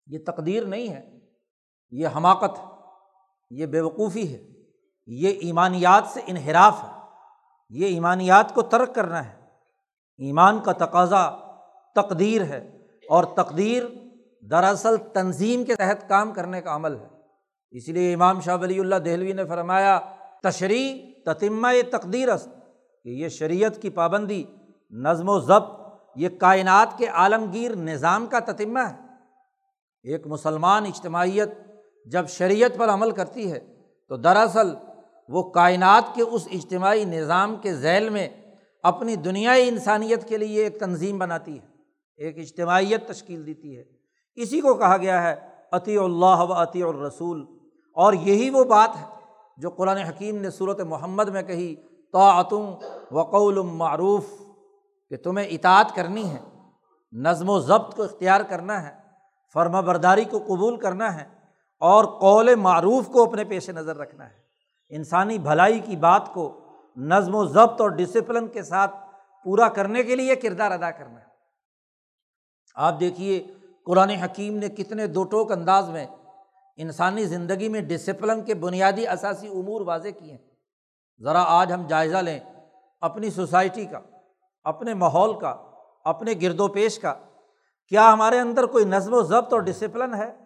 یہ 0.06 0.18
تقدیر 0.26 0.64
نہیں 0.64 0.88
ہے۔ 0.88 1.13
یہ 1.94 2.08
حماقت 2.16 2.58
ہے، 2.58 2.64
یہ 3.50 3.66
بیوقوفی 3.66 4.34
ہے، 4.34 4.42
یہ 5.06 5.28
ایمانیات 5.28 6.06
سے 6.06 6.20
انحراف 6.26 6.82
ہے، 6.82 6.88
یہ 7.70 7.86
ایمانیات 7.86 8.54
کو 8.54 8.62
ترک 8.62 8.94
کرنا 8.94 9.24
ہے۔ 9.24 9.34
ایمان 10.18 10.60
کا 10.60 10.72
تقاضا 10.72 11.28
تقدیر 11.96 12.42
ہے 12.42 12.58
اور 13.08 13.24
تقدیر 13.24 13.82
دراصل 14.42 14.96
تنظیم 15.12 15.64
کے 15.64 15.74
تحت 15.74 16.08
کام 16.08 16.32
کرنے 16.32 16.60
کا 16.60 16.74
عمل 16.76 16.98
ہے۔ 17.00 17.08
اس 17.70 17.88
لیے 17.88 18.14
امام 18.14 18.40
شاہ 18.40 18.56
ولی 18.60 18.78
اللہ 18.80 18.96
دہلوی 18.96 19.32
نے 19.32 19.44
فرمایا 19.44 19.98
تشریح 20.42 21.12
تتمہ 21.24 21.68
تقدیر 21.92 22.28
است، 22.28 22.48
کہ 23.04 23.08
یہ 23.08 23.28
شریعت 23.28 23.82
کی 23.82 23.90
پابندی، 23.90 24.44
نظم 24.90 25.28
و 25.28 25.38
ضبط، 25.38 25.70
یہ 26.16 26.28
کائنات 26.28 26.98
کے 26.98 27.06
عالمگیر 27.06 27.76
نظام 27.76 28.26
کا 28.26 28.38
تتمہ 28.38 28.80
ہے۔ 28.80 28.96
ایک 30.02 30.26
مسلمان 30.26 30.86
اجتماعیت 30.86 31.48
جب 32.04 32.28
شریعت 32.28 32.76
پر 32.76 32.88
عمل 32.88 33.10
کرتی 33.10 33.52
ہے، 33.52 33.58
تو 34.08 34.16
دراصل 34.16 34.74
وہ 35.28 35.50
کائنات 35.50 36.14
کے 36.14 36.22
اس 36.22 36.48
اجتماعی 36.52 37.04
نظام 37.04 37.56
کے 37.56 37.74
ذیل 37.74 38.08
میں 38.08 38.28
اپنی 38.82 39.16
دنیائی 39.16 39.68
انسانیت 39.68 40.28
کے 40.28 40.36
لیے 40.36 40.64
ایک 40.64 40.80
تنظیم 40.80 41.18
بناتی 41.18 41.58
ہے، 41.58 41.66
ایک 42.16 42.38
اجتماعیت 42.38 43.08
تشکیل 43.08 43.46
دیتی 43.46 43.78
ہے۔ 43.78 43.82
اسی 44.34 44.60
کو 44.60 44.74
کہا 44.74 44.96
گیا 44.96 45.22
ہے 45.22 45.34
عطی 45.72 45.96
اللہ 45.96 46.36
و 46.38 46.52
عطی 46.52 46.82
الرسول۔ 46.82 47.46
اور 47.94 48.12
یہی 48.12 48.50
وہ 48.50 48.64
بات 48.64 48.96
ہے 48.96 49.06
جو 49.56 49.70
قرآن 49.70 49.96
حکیم 49.96 50.36
نے 50.36 50.50
صورت 50.50 50.80
محمد 50.80 51.28
میں 51.28 51.42
کہی 51.42 51.74
توعتم 52.12 52.74
وقول 53.12 53.58
معروف، 53.58 54.24
کہ 55.08 55.16
تمہیں 55.16 55.46
اطاعت 55.46 55.94
کرنی 55.94 56.30
ہے، 56.30 56.38
نظم 57.12 57.50
و 57.50 57.60
ضبط 57.60 57.96
کو 57.96 58.02
اختیار 58.02 58.40
کرنا 58.40 58.88
ہے، 58.88 58.94
فرما 59.54 59.80
برداری 59.80 60.24
کو 60.24 60.38
قبول 60.38 60.76
کرنا 60.76 61.20
ہے۔ 61.20 61.43
اور 61.80 62.04
قول 62.04 62.54
معروف 62.54 63.08
کو 63.08 63.22
اپنے 63.22 63.44
پیش 63.44 63.70
نظر 63.70 63.96
رکھنا 63.96 64.24
ہے۔ 64.24 64.44
انسانی 64.88 65.38
بھلائی 65.38 65.78
کی 65.78 65.96
بات 65.96 66.32
کو 66.32 66.60
نظم 66.96 67.34
و 67.34 67.44
ضبط 67.44 67.80
اور 67.80 67.88
ڈسپلن 67.88 68.48
کے 68.48 68.62
ساتھ 68.62 68.94
پورا 69.44 69.68
کرنے 69.68 70.02
کے 70.02 70.16
لیے 70.16 70.36
کردار 70.36 70.70
ادا 70.70 70.90
کرنا 70.90 71.20
ہے۔ 71.20 71.24
آپ 72.74 73.00
دیکھیے، 73.00 73.46
قرآن 73.86 74.10
حکیم 74.10 74.56
نے 74.56 74.68
کتنے 74.68 75.06
دو 75.06 75.24
ٹوک 75.24 75.52
انداز 75.52 75.90
میں 75.90 76.06
انسانی 76.76 77.24
زندگی 77.24 77.68
میں 77.68 77.80
ڈسپلن 77.80 78.42
کے 78.42 78.54
بنیادی 78.54 79.06
اثاثی 79.06 79.48
امور 79.48 79.80
واضح 79.80 80.08
کیے 80.08 80.32
ہیں۔ 80.32 80.48
ذرا 81.20 81.44
آج 81.46 81.72
ہم 81.72 81.86
جائزہ 81.86 82.16
لیں 82.16 82.40
اپنی 83.00 83.30
سوسائٹی 83.30 83.84
کا، 83.84 84.00
اپنے 84.64 84.94
ماحول 84.94 85.38
کا، 85.38 85.56
اپنے 86.04 86.32
گرد 86.42 86.60
و 86.60 86.68
پیش 86.68 86.98
کا۔ 86.98 87.14
کیا 87.88 88.12
ہمارے 88.12 88.38
اندر 88.38 88.66
کوئی 88.66 88.84
نظم 88.84 89.14
و 89.14 89.22
ضبط 89.22 89.52
اور 89.52 89.60
ڈسپلن 89.60 90.14
ہے؟ 90.14 90.43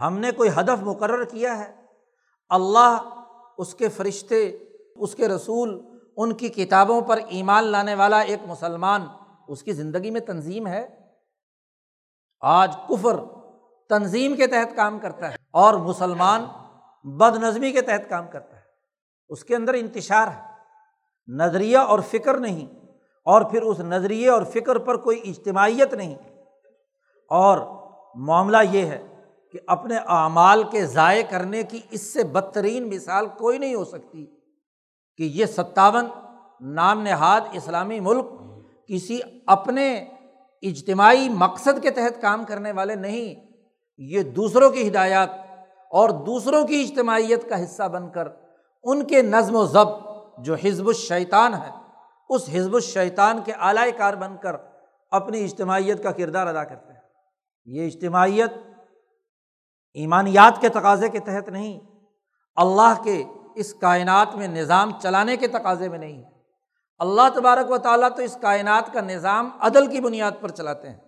ہم 0.00 0.18
نے 0.18 0.30
کوئی 0.30 0.50
ہدف 0.50 0.82
مقرر 0.82 1.24
کیا 1.24 1.58
ہے؟ 1.58 1.74
اللہ، 2.48 3.22
اس 3.58 3.74
کے 3.74 3.88
فرشتے، 3.88 4.58
اس 4.96 5.14
کے 5.14 5.28
رسول، 5.28 5.98
ان 6.16 6.32
کی 6.32 6.48
کتابوں 6.48 7.00
پر 7.00 7.18
ایمان 7.28 7.64
لانے 7.64 7.94
والا 7.94 8.20
ایک 8.20 8.40
مسلمان، 8.46 9.06
اس 9.48 9.62
کی 9.62 9.72
زندگی 9.72 10.10
میں 10.10 10.20
تنظیم 10.20 10.66
ہے؟ 10.66 11.10
آج 12.40 12.76
کفر 12.88 13.16
تنظیم 13.88 14.36
کے 14.36 14.46
تحت 14.46 14.76
کام 14.76 14.98
کرتا 14.98 15.30
ہے 15.30 15.36
اور 15.50 15.74
مسلمان 15.74 16.46
بد 17.04 17.36
نظمی 17.36 17.72
کے 17.72 17.80
تحت 17.80 18.08
کام 18.08 18.28
کرتا 18.28 18.56
ہے۔ 18.56 18.62
اس 19.28 19.44
کے 19.44 19.56
اندر 19.56 19.74
انتشار 19.74 20.28
ہے۔ 20.28 20.42
نظریہ 21.28 21.78
اور 21.78 22.00
فکر 22.00 22.34
نہیں، 22.34 22.66
اور 23.24 23.42
پھر 23.42 23.62
اس 23.62 23.80
نظریے 23.80 24.28
اور 24.28 24.42
فکر 24.42 24.78
پر 24.78 24.96
کوئی 24.96 25.20
اجتماعیت 25.24 25.94
نہیں۔ 25.94 26.14
اور 27.28 27.58
معاملہ 28.14 28.56
یہ 28.70 28.86
ہے 28.86 29.09
کہ 29.52 29.58
اپنے 29.66 29.96
اعمال 29.96 30.62
کے 30.64 30.86
ضائع 30.86 31.22
کرنے 31.30 31.62
کی 31.62 31.80
اس 31.90 32.12
سے 32.12 32.24
بدترین 32.24 32.88
مثال 32.90 33.26
کوئی 33.26 33.58
نہیں 33.58 33.74
ہو 33.74 33.84
سکتی 33.84 34.26
کہ 35.18 35.22
یہ 35.22 35.46
ستاون 35.46 36.08
نام 36.60 37.02
نہاد 37.02 37.40
اسلامی 37.52 38.00
ملک 38.00 38.26
کسی 38.88 39.18
اپنے 39.46 40.04
اجتماعی 40.62 41.28
مقصد 41.28 41.82
کے 41.82 41.90
تحت 41.90 42.20
کام 42.22 42.44
کرنے 42.44 42.72
والے 42.72 42.94
نہیں، 42.94 43.34
یہ 43.96 44.22
دوسروں 44.22 44.70
کی 44.70 44.88
ہدایات 44.88 45.30
اور 45.90 46.10
دوسروں 46.10 46.66
کی 46.66 46.80
اجتماعیت 46.80 47.48
کا 47.48 47.64
حصہ 47.64 47.82
بن 47.82 48.10
کر 48.10 48.28
ان 48.82 49.04
کے 49.04 49.22
نظم 49.22 49.56
و 49.56 49.66
ضبط 49.66 50.08
جو 50.38 50.54
حزب 50.54 50.86
الشیطان 50.86 51.54
ہے، 51.54 51.70
اس 52.30 52.48
حزب 52.52 52.74
الشیطان 52.74 53.40
کے 53.44 53.52
اعلی 53.52 53.90
کار 53.90 54.14
بن 54.14 54.36
کر 54.36 54.56
اپنی 55.10 55.44
اجتماعیت 55.44 56.02
کا 56.02 56.10
کردار 56.10 56.46
ادا 56.46 56.64
کرتے 56.64 56.92
ہیں۔ 56.92 57.00
یہ 57.64 57.86
اجتماعیت 57.86 58.50
ایمانیات 59.94 60.60
کے 60.60 60.68
تقاضے 60.68 61.08
کے 61.08 61.18
تحت 61.18 61.48
نہیں، 61.48 61.80
اللہ 62.56 63.02
کے 63.04 63.24
اس 63.54 63.74
کائنات 63.74 64.34
میں 64.34 64.48
نظام 64.48 64.90
چلانے 65.02 65.36
کے 65.36 65.48
تقاضے 65.48 65.88
میں 65.88 65.98
نہیں۔ 65.98 66.22
اللہ 66.98 67.28
تبارک 67.34 67.70
و 67.70 67.78
تعالیٰ 67.78 68.08
تو 68.16 68.22
اس 68.22 68.38
کائنات 68.40 68.92
کا 68.92 69.00
نظام 69.00 69.48
عدل 69.60 69.86
کی 69.86 70.00
بنیاد 70.00 70.32
پر 70.40 70.48
چلاتے 70.48 70.90
ہیں۔ 70.90 70.98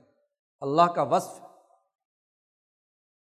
اللہ 0.61 0.83
کا 0.83 1.03
وصف 1.03 1.41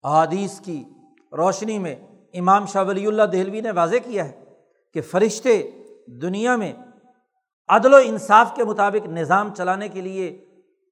احادیث 0.03 0.59
کی 0.59 0.83
روشنی 1.31 1.79
میں 1.79 1.95
امام 2.33 2.65
شاہ 2.65 2.83
ولی 2.83 3.05
اللہ 3.05 3.23
دہلوی 3.23 3.61
نے 3.61 3.71
واضح 3.71 3.95
کیا 4.03 4.25
ہے 4.25 4.43
کہ 4.93 5.01
فرشتے 5.01 5.71
دنیا 6.07 6.55
میں 6.55 6.73
عدل 7.67 7.93
و 7.93 7.97
انصاف 8.03 8.55
کے 8.55 8.63
مطابق 8.63 9.07
نظام 9.07 9.53
چلانے 9.53 9.89
کے 9.89 10.01
لیے 10.01 10.45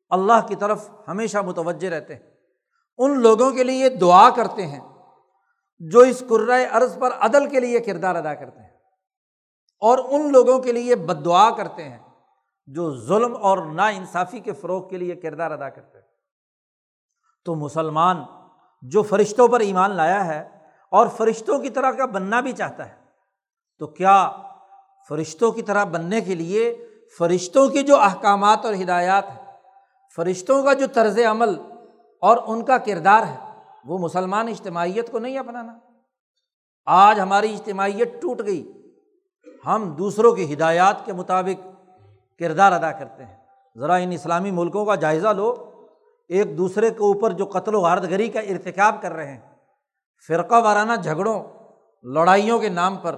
اللہ 0.09 0.47
کی 0.47 0.55
طرف 0.55 0.89
ہمیشہ 1.07 1.37
متوجہ 1.37 1.89
رہتے 1.89 2.15
ہیں۔ 2.15 2.32
ان 2.97 3.19
لوگوں 3.19 3.51
کے 3.51 3.63
لیے 3.63 3.89
دعا 3.89 4.29
کرتے 4.29 4.67
ہیں 4.67 4.79
جو 5.79 5.99
اس 5.99 6.23
قرۂۂ 6.29 6.65
عرض 6.71 6.99
پر 6.99 7.11
عدل 7.19 7.49
کے 7.49 7.59
لیے 7.59 7.79
کردار 7.79 8.15
ادا 8.15 8.33
کرتے 8.33 8.59
ہیں 8.59 8.73
اور 9.79 9.97
ان 10.09 10.31
لوگوں 10.31 10.59
کے 10.59 10.71
لیے 10.71 10.95
بد 10.95 11.25
دعا 11.25 11.49
کرتے 11.49 11.83
ہیں 11.83 11.97
جو 12.65 12.97
ظلم 12.97 13.37
اور 13.41 13.57
نا 13.57 13.87
انصافی 13.87 14.39
کے 14.39 14.53
فروغ 14.53 14.89
کے 14.89 14.97
لیے 14.97 15.15
کردار 15.15 15.51
ادا 15.51 15.69
کرتے 15.69 15.97
ہیں۔ 15.97 16.05
تو 17.45 17.55
مسلمان 17.55 18.17
جو 18.81 19.01
فرشتوں 19.01 19.47
پر 19.47 19.59
ایمان 19.59 19.91
لایا 19.91 20.25
ہے 20.25 20.49
اور 20.91 21.07
فرشتوں 21.07 21.59
کی 21.59 21.69
طرح 21.69 21.91
کا 21.91 22.05
بننا 22.05 22.41
بھی 22.41 22.51
چاہتا 22.51 22.89
ہے، 22.89 22.95
تو 23.79 23.87
کیا 23.87 24.31
فرشتوں 25.09 25.51
کی 25.51 25.61
طرح 25.61 25.83
بننے 25.83 26.21
کے 26.21 26.35
لیے 26.35 26.87
فرشتوں 27.17 27.69
کی 27.69 27.83
جو 27.83 27.99
احکامات 27.99 28.65
اور 28.65 28.73
ہدایات 28.73 29.29
ہیں، 29.29 29.51
فرشتوں 30.15 30.63
کا 30.63 30.73
جو 30.73 30.87
طرز 30.87 31.19
عمل 31.19 31.72
اور 32.23 32.37
ان 32.47 32.65
کا 32.65 32.77
کردار 32.77 33.23
ہے۔ 33.23 33.37
وہ 33.85 33.97
مسلمان 33.97 34.47
اجتماعیت 34.47 35.11
کو 35.11 35.19
نہیں 35.19 35.39
اپنانا۔ 35.39 35.77
آج 36.85 37.19
ہماری 37.19 37.53
اجتماعیت 37.53 38.21
ٹوٹ 38.21 38.41
گئی۔ 38.45 38.71
ہم 39.65 39.95
دوسروں 39.97 40.35
کی 40.35 40.53
ہدایات 40.53 41.05
کے 41.05 41.13
مطابق 41.13 41.67
کردار 42.39 42.71
ادا 42.71 42.91
کرتے 42.91 43.25
ہیں۔ 43.25 43.35
ذرا 43.77 43.95
ان 43.95 44.11
اسلامی 44.11 44.51
ملکوں 44.51 44.85
کا 44.85 44.95
جائزہ 44.95 45.27
لو۔ 45.27 45.71
ایک 46.29 46.57
دوسرے 46.57 46.89
کے 46.89 46.95
اوپر 46.95 47.31
جو 47.31 47.45
قتل 47.45 47.75
و 47.75 47.79
غارت 47.79 48.03
گری 48.03 48.27
کا 48.27 48.39
ارتکاب 48.39 48.95
کر 49.01 49.11
رہے 49.11 49.31
ہیں۔ 49.31 49.55
فرقہ 50.27 50.55
وارانہ 50.55 50.95
جھگڑوں، 51.03 51.43
لڑائیوں 52.03 52.59
کے 52.59 52.69
نام 52.69 52.97
پر 52.97 53.15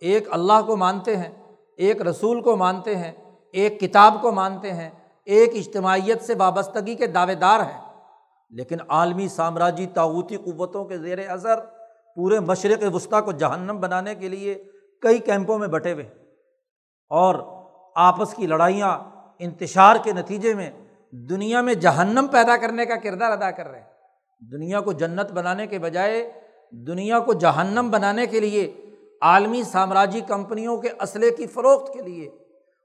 ایک 0.00 0.28
اللہ 0.30 0.62
کو 0.66 0.76
مانتے 0.76 1.16
ہیں، 1.16 1.54
ایک 1.76 2.02
رسول 2.02 2.42
کو 2.42 2.56
مانتے 2.56 2.96
ہیں، 2.96 3.12
ایک 3.52 3.80
کتاب 3.80 4.14
کو 4.22 4.32
مانتے 4.32 4.72
ہیں، 4.72 4.90
ایک 5.24 5.50
اجتماعیت 5.54 6.22
سے 6.22 6.34
وابستگی 6.38 6.94
کے 6.94 7.06
دعوے 7.06 7.34
دار 7.34 7.60
ہیں۔ 7.60 7.89
لیکن 8.50 8.76
عالمی 8.88 9.28
سامراجی 9.28 9.86
تعوتی 9.86 10.36
قوتوں 10.36 10.84
کے 10.84 10.98
زیر 10.98 11.30
اثر 11.30 11.60
پورے 12.16 12.40
مشرق 12.40 12.94
وسطیٰ 12.94 13.24
کو 13.24 13.32
جہنم 13.32 13.80
بنانے 13.80 14.14
کے 14.14 14.28
لیے 14.28 14.64
کئی 15.02 15.18
کیمپوں 15.18 15.58
میں 15.58 15.68
بٹے 15.68 15.92
ہوئے 15.92 16.04
اور 17.08 17.34
آپس 17.96 18.34
کی 18.34 18.46
لڑائیاں 18.46 18.98
انتشار 19.38 19.96
کے 20.04 20.12
نتیجے 20.12 20.54
میں 20.54 20.70
دنیا 21.10 21.60
میں 21.60 21.74
جہنم 21.74 22.26
پیدا 22.32 22.56
کرنے 22.56 22.86
کا 22.86 22.96
کردار 22.96 23.32
ادا 23.32 23.50
کر 23.50 23.68
رہے 23.68 23.80
ہیں۔ 23.80 23.86
دنیا 24.52 24.80
کو 24.80 24.92
جنت 24.92 25.32
بنانے 25.32 25.66
کے 25.66 25.78
بجائے 25.78 26.32
دنیا 26.70 27.18
کو 27.18 27.32
جہنم 27.32 27.88
بنانے 27.90 28.26
کے 28.26 28.40
لیے 28.40 28.74
عالمی 29.22 29.62
سامراجی 29.62 30.20
کمپنیوں 30.20 30.76
کے 30.76 30.88
اسلحے 31.00 31.30
کی 31.30 31.46
فروخت 31.46 31.92
کے 31.92 32.02
لیے، 32.02 32.30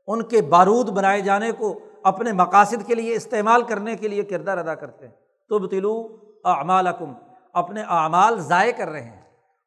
ان 0.08 0.24
کے 0.24 0.42
بارود 0.42 0.90
بنائے 0.90 1.22
جانے 1.22 1.52
کو 1.52 1.80
اپنے 2.04 2.32
مقاصد 2.32 2.88
کے 2.88 2.96
لیے 2.96 3.16
استعمال 3.16 3.62
کرنے 3.64 3.96
کے 3.96 4.08
لیے 4.08 4.24
کردار 4.24 4.58
ادا 4.58 4.76
کرتے 4.76 5.08
ہیں۔ 5.08 5.25
تو 5.50 5.60
بتلو 5.60 6.18
اعمال 6.46 6.88
اپنے 7.54 7.82
اعمال 7.82 8.40
ضائع 8.40 8.72
کر 8.78 8.88
رہے 8.88 9.02
ہیں۔ 9.02 9.22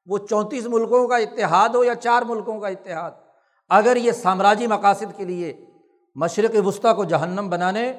وہ 0.07 0.19
چونتیس 0.19 0.67
ملکوں 0.67 1.09
کا 1.09 1.17
اتحاد 1.17 1.69
ہو 1.69 1.85
یا 1.85 1.95
چار 1.95 2.23
ملکوں 2.23 2.61
کا 2.61 2.69
اتحاد؟ 2.69 3.11
اگر 3.69 3.97
یہ 3.97 4.13
سامراجی 4.13 4.67
مقاصد 4.67 5.17
کے 5.17 5.25
لیے 5.25 5.67
مشرق 6.15 6.67
وسطیٰ 6.67 6.97
کو 6.97 7.05
جہنم 7.05 7.49
بنانے، 7.49 7.93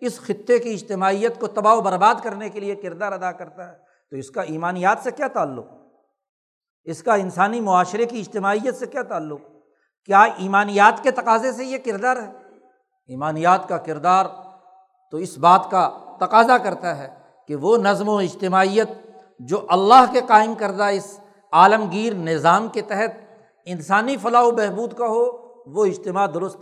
اس 0.00 0.20
خطے 0.20 0.58
کی 0.58 0.74
اجتماعیت 0.74 1.40
کو 1.40 1.46
تباہ 1.46 1.74
و 1.74 1.80
برباد 1.80 2.14
کرنے 2.22 2.48
کے 2.48 2.60
لیے 2.60 2.74
کردار 2.74 3.12
ادا 3.12 3.32
کرتا 3.32 3.68
ہے، 3.68 3.76
تو 4.10 4.16
اس 4.16 4.30
کا 4.30 4.42
ایمانیات 4.42 4.98
سے 5.02 5.10
کیا 5.10 5.28
تعلق؟ 5.28 5.64
اس 6.84 7.02
کا 7.02 7.14
انسانی 7.14 7.60
معاشرے 7.60 8.06
کی 8.06 8.20
اجتماعیت 8.20 8.76
سے 8.76 8.86
کیا 8.86 9.02
تعلق؟ 9.02 9.40
کیا 10.04 10.22
ایمانیات 10.22 11.02
کے 11.02 11.10
تقاضے 11.10 11.52
سے 11.52 11.64
یہ 11.64 11.78
کردار 11.78 12.16
ہے؟ 12.16 12.30
ایمانیات 13.06 13.68
کا 13.68 13.76
کردار 13.76 14.26
تو 15.10 15.16
اس 15.16 15.38
بات 15.38 15.70
کا 15.70 15.90
تقاضا 16.20 16.58
کرتا 16.58 16.98
ہے 16.98 17.25
کہ 17.48 17.56
وہ 17.56 17.76
نظم 17.76 18.08
و 18.08 18.16
اجتماعیت 18.16 18.88
جو 19.38 19.60
اللہ 19.68 20.04
کے 20.12 20.20
قائم 20.28 20.54
کردہ 20.54 20.84
اس 20.84 21.20
عالمگیر 21.52 22.14
نظام 22.14 22.68
کے 22.68 22.82
تحت 22.82 23.10
انسانی 23.64 24.16
فلاح 24.16 24.42
و 24.42 24.50
بہبود 24.50 24.92
کا 24.92 25.06
ہو، 25.06 25.46
وہ 25.66 25.84
اجتماع 25.84 26.26
درست 26.34 26.56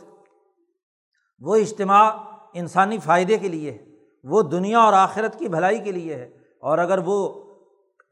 وہ 1.41 1.57
اجتماع 1.57 2.11
انسانی 2.55 2.99
فائدے 2.99 3.39
کے 3.39 3.49
لیے 3.49 3.71
ہے۔ 3.71 3.85
وہ 4.25 4.43
دنیا 4.43 4.79
اور 4.79 4.93
آخرت 4.93 5.39
کی 5.39 5.49
بھلائی 5.49 5.79
کے 5.79 5.93
لیے 5.93 6.15
ہے۔ 6.15 6.31
اور 6.61 6.79
اگر 6.79 6.99
وہ 6.99 7.45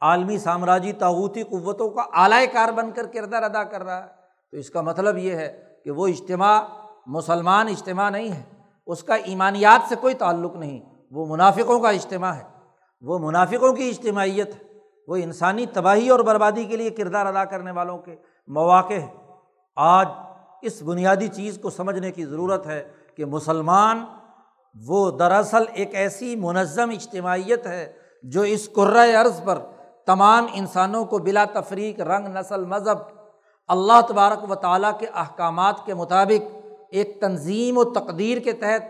عالمی 0.00 0.38
سامراجی 0.38 0.92
تعوتی 0.92 1.42
قوتوں 1.42 1.90
کا 1.90 2.02
اعلی 2.12 2.46
کار 2.46 2.68
بن 2.72 2.90
کر 2.90 3.06
کردار 3.06 3.42
ادا 3.42 3.64
کر 3.64 3.82
رہا 3.82 4.02
ہے، 4.02 4.08
تو 4.52 4.56
اس 4.56 4.70
کا 4.70 4.80
مطلب 4.80 5.18
یہ 5.18 5.34
ہے 5.34 5.64
کہ 5.84 5.90
وہ 5.90 6.06
اجتماع 6.06 6.62
مسلمان 7.06 7.68
اجتماع 7.68 8.10
نہیں 8.10 8.32
ہے۔ 8.32 8.42
اس 8.86 9.02
کا 9.02 9.14
ایمانیات 9.14 9.88
سے 9.88 9.94
کوئی 10.00 10.14
تعلق 10.14 10.56
نہیں۔ 10.56 10.80
وہ 11.10 11.26
منافقوں 11.26 11.80
کا 11.80 11.90
اجتماع 11.90 12.32
ہے۔ 12.32 12.51
وہ 13.02 13.18
منافقوں 13.18 13.72
کی 13.72 13.88
اجتماعیت 13.88 14.48
ہے، 14.48 14.78
وہ 15.08 15.16
انسانی 15.16 15.66
تباہی 15.66 16.08
اور 16.08 16.20
بربادی 16.20 16.64
کے 16.64 16.76
لیے 16.76 16.90
کردار 16.90 17.26
ادا 17.26 17.44
کرنے 17.44 17.70
والوں 17.70 17.98
کے 17.98 18.16
مواقع 18.48 18.94
ہے 18.94 19.06
آج 19.76 20.08
اس 20.62 20.82
بنیادی 20.82 21.28
چیز 21.28 21.58
کو 21.62 21.70
سمجھنے 21.70 22.10
کی 22.10 22.24
ضرورت 22.24 22.66
ہے 22.66 22.88
کہ 23.16 23.24
مسلمان 23.24 24.04
وہ 24.88 25.10
دراصل 25.10 25.62
ایک 25.72 25.94
ایسی 25.94 26.36
منظم 26.36 26.90
اجتماعیت 26.90 27.66
ہے 27.66 27.92
جو 28.22 28.40
اس 28.40 28.72
قرۂۂ 28.72 29.14
عرض 29.14 29.42
پر 29.44 29.58
تمام 30.06 30.46
انسانوں 30.52 31.04
کو 31.04 31.18
بلا 31.18 31.44
تفریق، 31.44 32.00
رنگ، 32.00 32.26
نسل، 32.26 32.64
مذہب، 32.64 32.98
اللہ 33.68 34.00
تبارک 34.08 34.50
و 34.50 34.54
تعالیٰ 34.54 34.98
کے 34.98 35.06
احکامات 35.14 35.86
کے 35.86 35.94
مطابق 35.94 36.56
ایک 36.90 37.20
تنظیم 37.20 37.78
و 37.78 37.84
تقدیر 37.84 38.38
کے 38.38 38.52
تحت 38.52 38.82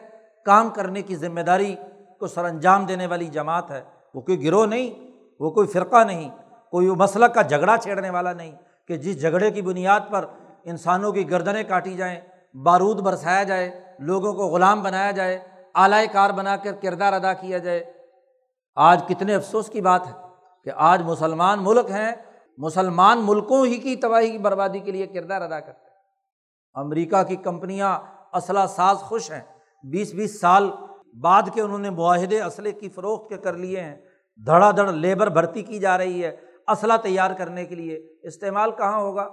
کام 0.44 0.70
کرنے 0.70 1.03
کی 1.03 1.16
ذمہ 1.16 1.40
داری 1.40 1.75
کو 2.18 2.27
سر 2.27 2.44
انجام 2.44 2.87
دینے 2.87 3.07
والی 3.07 3.27
جماعت 3.27 3.70
ہے۔ 3.70 4.01
وہ 4.14 4.20
کوئی 4.20 4.44
گروہ 4.46 4.66
نہیں، 4.66 4.90
وہ 5.40 5.51
کوئی 5.51 5.66
فرقہ 5.66 6.05
نہیں، 6.05 6.31
کوئی 6.70 6.88
وہ 6.88 6.94
مسلک 6.94 7.35
کا 7.35 7.42
جھگڑا 7.42 7.77
چھیڑنے 7.77 8.11
والا 8.11 8.33
نہیں 8.33 8.53
کہ 8.88 8.96
جس 8.96 9.20
جھگڑے 9.20 9.51
کی 9.51 9.62
بنیاد 9.62 10.01
پر 10.11 10.25
انسانوں 10.64 11.12
کی 11.12 11.31
گردنیں 11.31 11.62
کاٹی 11.62 11.94
جائیں، 11.94 12.20
بارود 12.55 13.01
برسایا 13.01 13.42
جائے، 13.42 13.81
لوگوں 13.98 14.33
کو 14.35 14.46
غلام 14.46 14.83
بنایا 14.83 15.11
جائے 15.11 15.38
اعلی 15.75 16.07
کار 16.12 16.31
بنا 16.31 16.57
کر 16.57 16.72
کردار 16.72 17.12
ادا 17.12 17.33
کیا 17.33 17.59
جائے۔ 17.59 17.92
آج 18.75 19.03
کتنے 19.09 19.35
افسوس 19.35 19.68
کی 19.68 19.81
بات 19.81 20.07
ہے 20.07 20.12
کہ 20.64 20.70
آج 20.75 21.03
مسلمان 21.03 21.59
ملک 21.62 21.90
ہیں، 21.90 22.12
مسلمان 22.59 23.20
ملکوں 23.22 23.66
ہی 23.66 23.77
کی 23.77 23.96
تباہی 23.96 24.31
کی 24.31 24.38
بربادی 24.38 24.79
کے 24.79 24.90
لیے 24.90 25.07
کردار 25.07 25.40
ادا 25.40 25.61
کرتے 25.61 25.85
ہیں۔ 25.85 26.85
امریکہ 26.85 27.22
کی 27.22 27.37
کمپنیاں 27.37 27.98
اسلحہ 28.33 28.66
ساز 28.66 28.96
خوش 28.96 29.31
ہیں، 29.31 29.40
بیس 29.85 30.14
بیس 30.14 30.40
سال 30.40 30.70
بعد 31.20 31.42
کے 31.55 31.62
انہوں 31.62 31.79
نے 31.79 31.90
معاہدے 31.90 32.42
اسلحے 32.42 32.72
کی 32.72 32.88
فروخت 32.88 33.29
کے 33.29 33.37
کر 33.37 33.53
لیے 33.53 33.81
ہیں۔ 33.81 33.96
دھڑا 34.46 34.70
دھڑ 34.70 34.92
لیبر 34.92 35.27
بھرتی 35.27 35.62
کی 35.62 35.79
جا 35.79 35.98
رہی 35.98 36.25
ہے 36.25 36.37
اسلحہ 36.68 36.96
تیار 36.96 37.31
کرنے 37.38 37.64
کے 37.64 37.75
لیے۔ 37.75 38.07
استعمال 38.22 38.70
کہاں 38.70 39.01
ہوگا؟ 39.01 39.29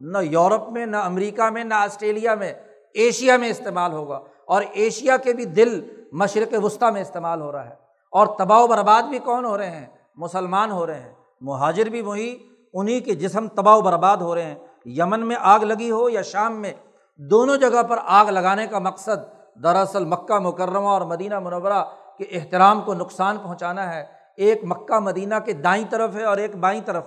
نہ 0.00 0.18
یورپ 0.18 0.70
میں، 0.70 0.86
نہ 0.86 0.96
امریکہ 0.96 1.50
میں، 1.50 1.64
نہ 1.64 1.74
آسٹریلیا 1.74 2.34
میں۔ 2.34 2.54
ایشیا 2.94 3.36
میں 3.36 3.48
استعمال 3.48 3.92
ہوگا۔ 3.92 4.20
اور 4.46 4.62
ایشیا 4.72 5.16
کے 5.16 5.32
بھی 5.32 5.44
دل 5.44 5.88
مشرق 6.12 6.64
وسطیٰ 6.64 6.92
میں 6.92 7.00
استعمال 7.00 7.40
ہو 7.40 7.52
رہا 7.52 7.64
ہے۔ 7.64 7.74
اور 8.12 8.26
تباہ 8.38 8.58
و 8.58 8.66
برباد 8.66 9.02
بھی 9.02 9.18
کون 9.18 9.44
ہو 9.44 9.58
رہے 9.58 9.70
ہیں؟ 9.70 9.86
مسلمان 10.14 10.70
ہو 10.70 10.86
رہے 10.86 11.00
ہیں۔ 11.00 11.14
مہاجر 11.40 11.86
بھی 11.86 12.00
وہی 12.00 12.38
انہیں 12.72 13.00
کے 13.00 13.14
جسم 13.14 13.48
تباہ 13.48 13.76
و 13.76 13.80
برباد 13.80 14.16
ہو 14.16 14.34
رہے 14.34 14.42
ہیں۔ 14.42 14.54
یمن 14.84 15.26
میں 15.26 15.36
آگ 15.40 15.60
لگی 15.60 15.90
ہو 15.90 16.08
یا 16.08 16.22
شام 16.22 16.60
میں؟ 16.60 16.72
دونوں 17.16 17.56
جگہ 17.56 17.82
پر 17.82 17.98
آگ 18.04 18.26
لگانے 18.26 18.66
کا 18.66 18.78
مقصد 18.78 19.39
دراصل 19.62 20.04
مکہ 20.04 20.38
مکرمہ 20.38 20.88
اور 20.88 21.00
مدینہ 21.00 21.38
منورہ 21.38 21.84
کے 22.18 22.24
احترام 22.30 22.80
کو 22.80 22.94
نقصان 22.94 23.36
پہنچانا 23.38 23.94
ہے۔ 23.94 24.04
ایک 24.36 24.64
مکہ 24.64 24.98
مدینہ 24.98 25.34
کے 25.44 25.52
دائیں 25.52 25.84
طرف 25.90 26.14
ہے 26.14 26.24
اور 26.24 26.36
ایک 26.36 26.56
بائیں 26.56 26.80
طرف۔ 26.84 27.04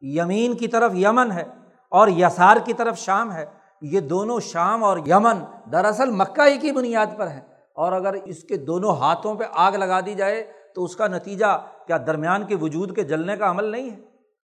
یمین 0.00 0.54
کی 0.54 0.68
طرف 0.68 0.94
یمن 0.94 1.32
ہے 1.32 1.44
اور 1.88 2.08
یسار 2.08 2.56
کی 2.64 2.72
طرف 2.72 2.98
شام 2.98 3.32
ہے۔ 3.32 3.44
یہ 3.82 4.00
دونوں 4.00 4.40
شام 4.40 4.84
اور 4.84 4.98
یمن 5.06 5.44
دراصل 5.72 6.10
مکہ 6.10 6.48
ہی 6.48 6.58
کی 6.58 6.72
بنیاد 6.72 7.06
پر 7.16 7.28
ہے 7.28 7.40
اور 7.74 7.92
اگر 7.92 8.14
اس 8.24 8.42
کے 8.42 8.56
دونوں 8.56 8.96
ہاتھوں 8.96 9.34
پہ 9.34 9.44
آگ 9.52 9.72
لگا 9.72 10.00
دی 10.00 10.14
جائے 10.14 10.52
تو 10.74 10.84
اس 10.84 10.96
کا 10.96 11.06
نتیجہ 11.06 11.64
کیا 11.86 11.96
درمیان 12.06 12.44
کے 12.44 12.56
وجود 12.56 12.96
کے 12.96 13.02
جلنے 13.02 13.36
کا 13.36 13.50
عمل 13.50 13.64
نہیں 13.64 13.90
ہے؟ 13.90 13.96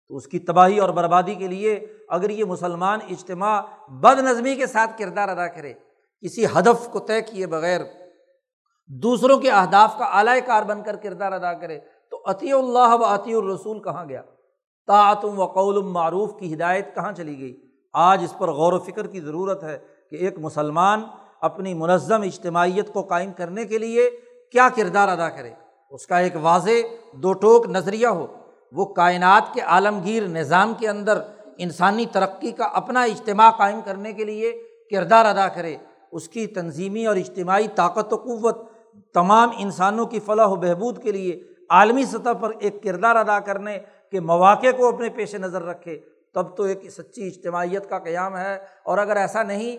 تو 0.08 0.16
اس 0.16 0.28
کی 0.28 0.40
تباہی 0.40 0.80
اور 0.80 0.90
بربادی 0.90 1.36
کے 1.36 1.48
لیے 1.48 1.86
اگر 2.10 2.30
یہ 2.30 2.46
مسلمان 2.46 3.00
اجتماع 3.10 3.62
بد 3.90 4.20
نظمی 4.20 4.56
کے 4.56 4.68
ساتھ 4.68 4.92
کردار 4.98 5.30
ادا 5.30 5.48
کرے 5.48 5.74
کسی 6.22 6.46
ہدف 6.46 6.90
کو 6.92 7.00
طے 7.00 7.22
کیے 7.22 7.48
بغیر 7.48 7.82
دوسروں 8.88 9.40
کے 9.40 9.52
اہداف 9.52 9.98
کا 9.98 10.06
اعلی 10.06 10.42
کار 10.42 10.64
بن 10.64 10.84
کر 10.84 10.96
کردار 10.96 11.32
ادا 11.32 11.54
کرے، 11.54 11.80
تو 12.10 12.22
عطی 12.26 12.52
اللہ 12.52 12.96
و 12.96 13.04
عطی 13.04 13.34
الرسول 13.34 13.82
کہاں 13.82 14.06
گیا؟ 14.06 14.22
تعتم 14.88 15.40
و 15.40 15.46
قول 15.46 15.84
معروف 15.84 16.40
کی 16.40 16.54
ہدایت 16.54 16.96
کہاں 16.96 17.12
چلی 17.12 17.40
گئی؟ 17.40 17.62
آج 17.94 18.24
اس 18.24 18.38
پر 18.38 18.52
غور 18.52 18.74
و 18.74 18.80
فکر 18.80 19.08
کی 19.08 19.20
ضرورت 19.20 19.64
ہے 19.64 19.78
کہ 20.12 20.16
ایک 20.16 20.40
مسلمان 20.40 21.04
اپنی 21.42 21.74
منظم 21.74 22.22
اجتماعیت 22.22 22.94
کو 22.94 23.02
قائم 23.02 23.34
کرنے 23.34 23.66
کے 23.66 23.78
لیے 23.78 24.10
کیا 24.52 24.70
کردار 24.76 25.08
ادا 25.08 25.30
کرے۔ 25.30 25.52
اس 25.90 26.08
کا 26.08 26.20
ایک 26.20 26.34
واضح 26.42 26.86
دو 27.14 27.34
ٹوک 27.34 27.68
نظریہ 27.68 28.08
ہو، 28.08 28.28
وہ 28.72 28.86
کائنات 28.86 29.54
کے 29.54 29.62
عالمگیر 29.62 30.24
نظام 30.24 30.74
کے 30.80 30.90
اندر 30.90 31.22
انسانی 31.58 32.06
ترقی 32.06 32.52
کا 32.52 32.66
اپنا 32.66 33.04
اجتماع 33.04 33.52
قائم 33.52 33.80
کرنے 33.86 34.14
کے 34.14 34.24
لیے 34.24 34.52
کردار 34.92 35.26
ادا 35.26 35.48
کرے۔ 35.48 35.78
اس 36.12 36.30
کی 36.30 36.48
تنظیمی 36.48 37.06
اور 37.06 37.16
اجتماعی 37.16 37.68
طاقت 37.76 38.14
و 38.14 38.18
قوت 38.18 38.72
تمام 39.14 39.50
انسانوں 39.58 40.06
کی 40.06 40.20
فلاح 40.20 40.48
و 40.48 40.56
بہبود 40.56 41.04
کے 41.04 41.12
لیے 41.12 41.44
عالمی 41.70 42.06
سطح 42.06 42.34
پر 42.42 42.52
ایک 42.60 42.84
کردار 42.84 43.16
ادا 43.16 43.40
کرنے 43.40 43.80
کے 44.12 44.20
مواقع 44.20 44.68
کو 44.78 44.88
اپنے 44.88 45.10
پیش 45.10 45.36
نظر 45.36 45.62
رکھے، 45.62 46.00
تب 46.34 46.58
تو 46.58 46.64
ایک 46.64 46.90
سچی 46.90 47.28
اجتماعیت 47.28 47.90
کا 47.90 48.00
قیام 48.00 48.38
ہے۔ 48.38 48.56
اور 48.84 48.98
اگر 48.98 49.16
ایسا 49.16 49.44
نہیں، 49.44 49.78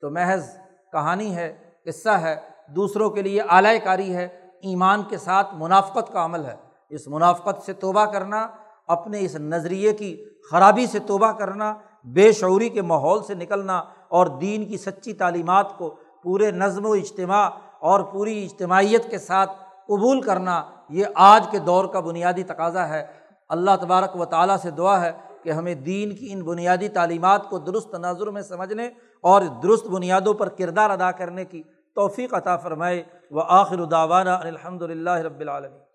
تو 0.00 0.10
محض 0.10 0.56
کہانی 0.92 1.36
ہے، 1.36 1.56
قصہ 1.84 2.08
ہے، 2.08 2.36
دوسروں 2.76 3.10
کے 3.10 3.22
لیے 3.22 3.40
اعلی 3.40 3.78
کاری 3.78 4.16
ہے، 4.16 4.24
ایمان 4.62 5.02
کے 5.02 5.18
ساتھ 5.18 5.48
منافقت 5.54 6.12
کا 6.12 6.24
عمل 6.24 6.46
ہے۔ 6.46 6.56
اس 6.90 7.08
منافقت 7.08 7.62
سے 7.62 7.72
توبہ 7.72 8.04
کرنا، 8.04 8.48
اپنے 8.86 9.20
اس 9.20 9.36
نظریے 9.36 9.92
کی 9.92 10.24
خرابی 10.50 10.86
سے 10.86 10.98
توبہ 10.98 11.32
کرنا، 11.32 11.74
بے 12.04 12.32
شعوری 12.32 12.68
کے 12.68 12.82
ماحول 12.82 13.22
سے 13.22 13.34
نکلنا 13.34 13.82
اور 14.10 14.26
دین 14.26 14.68
کی 14.68 14.76
سچی 14.76 15.12
تعلیمات 15.12 15.78
کو 15.78 15.96
پورے 16.22 16.50
نظم 16.50 16.86
و 16.86 16.92
اجتماع 16.92 17.48
اور 17.78 18.00
پوری 18.00 18.44
اجتماعیت 18.44 19.10
کے 19.10 19.18
ساتھ 19.18 19.50
قبول 19.86 20.20
کرنا 20.20 20.62
یہ 20.88 21.04
آج 21.14 21.48
کے 21.50 21.58
دور 21.58 21.84
کا 21.84 22.00
بنیادی 22.00 22.42
تقاضا 22.42 22.88
ہے۔ 22.88 23.06
اللہ 23.48 23.70
تبارک 23.80 24.20
و 24.20 24.24
تعالیٰ 24.24 24.56
سے 24.56 24.70
دعا 24.70 25.00
ہے 25.00 25.12
کہ 25.42 25.50
ہمیں 25.50 25.74
دین 25.74 26.16
کی 26.16 26.32
ان 26.32 26.42
بنیادی 26.42 26.88
تعلیمات 26.88 27.50
کو 27.50 27.58
درست 27.58 27.90
تناظر 27.90 28.26
میں 28.26 28.42
سمجھنے 28.42 28.86
اور 29.22 29.42
درست 29.62 29.86
بنیادوں 29.86 30.34
پر 30.34 30.48
کردار 30.48 30.90
ادا 30.90 31.10
کرنے 31.10 31.44
کی 31.44 31.62
توفیق 31.94 32.34
عطا 32.34 32.56
فرمائے۔ 32.56 33.02
و 33.30 33.40
آخر 33.40 33.84
داوانہ 33.84 34.30
الحمد 34.30 34.82
للہ 34.82 35.10
رب 35.10 35.40
العالمین۔ 35.40 35.89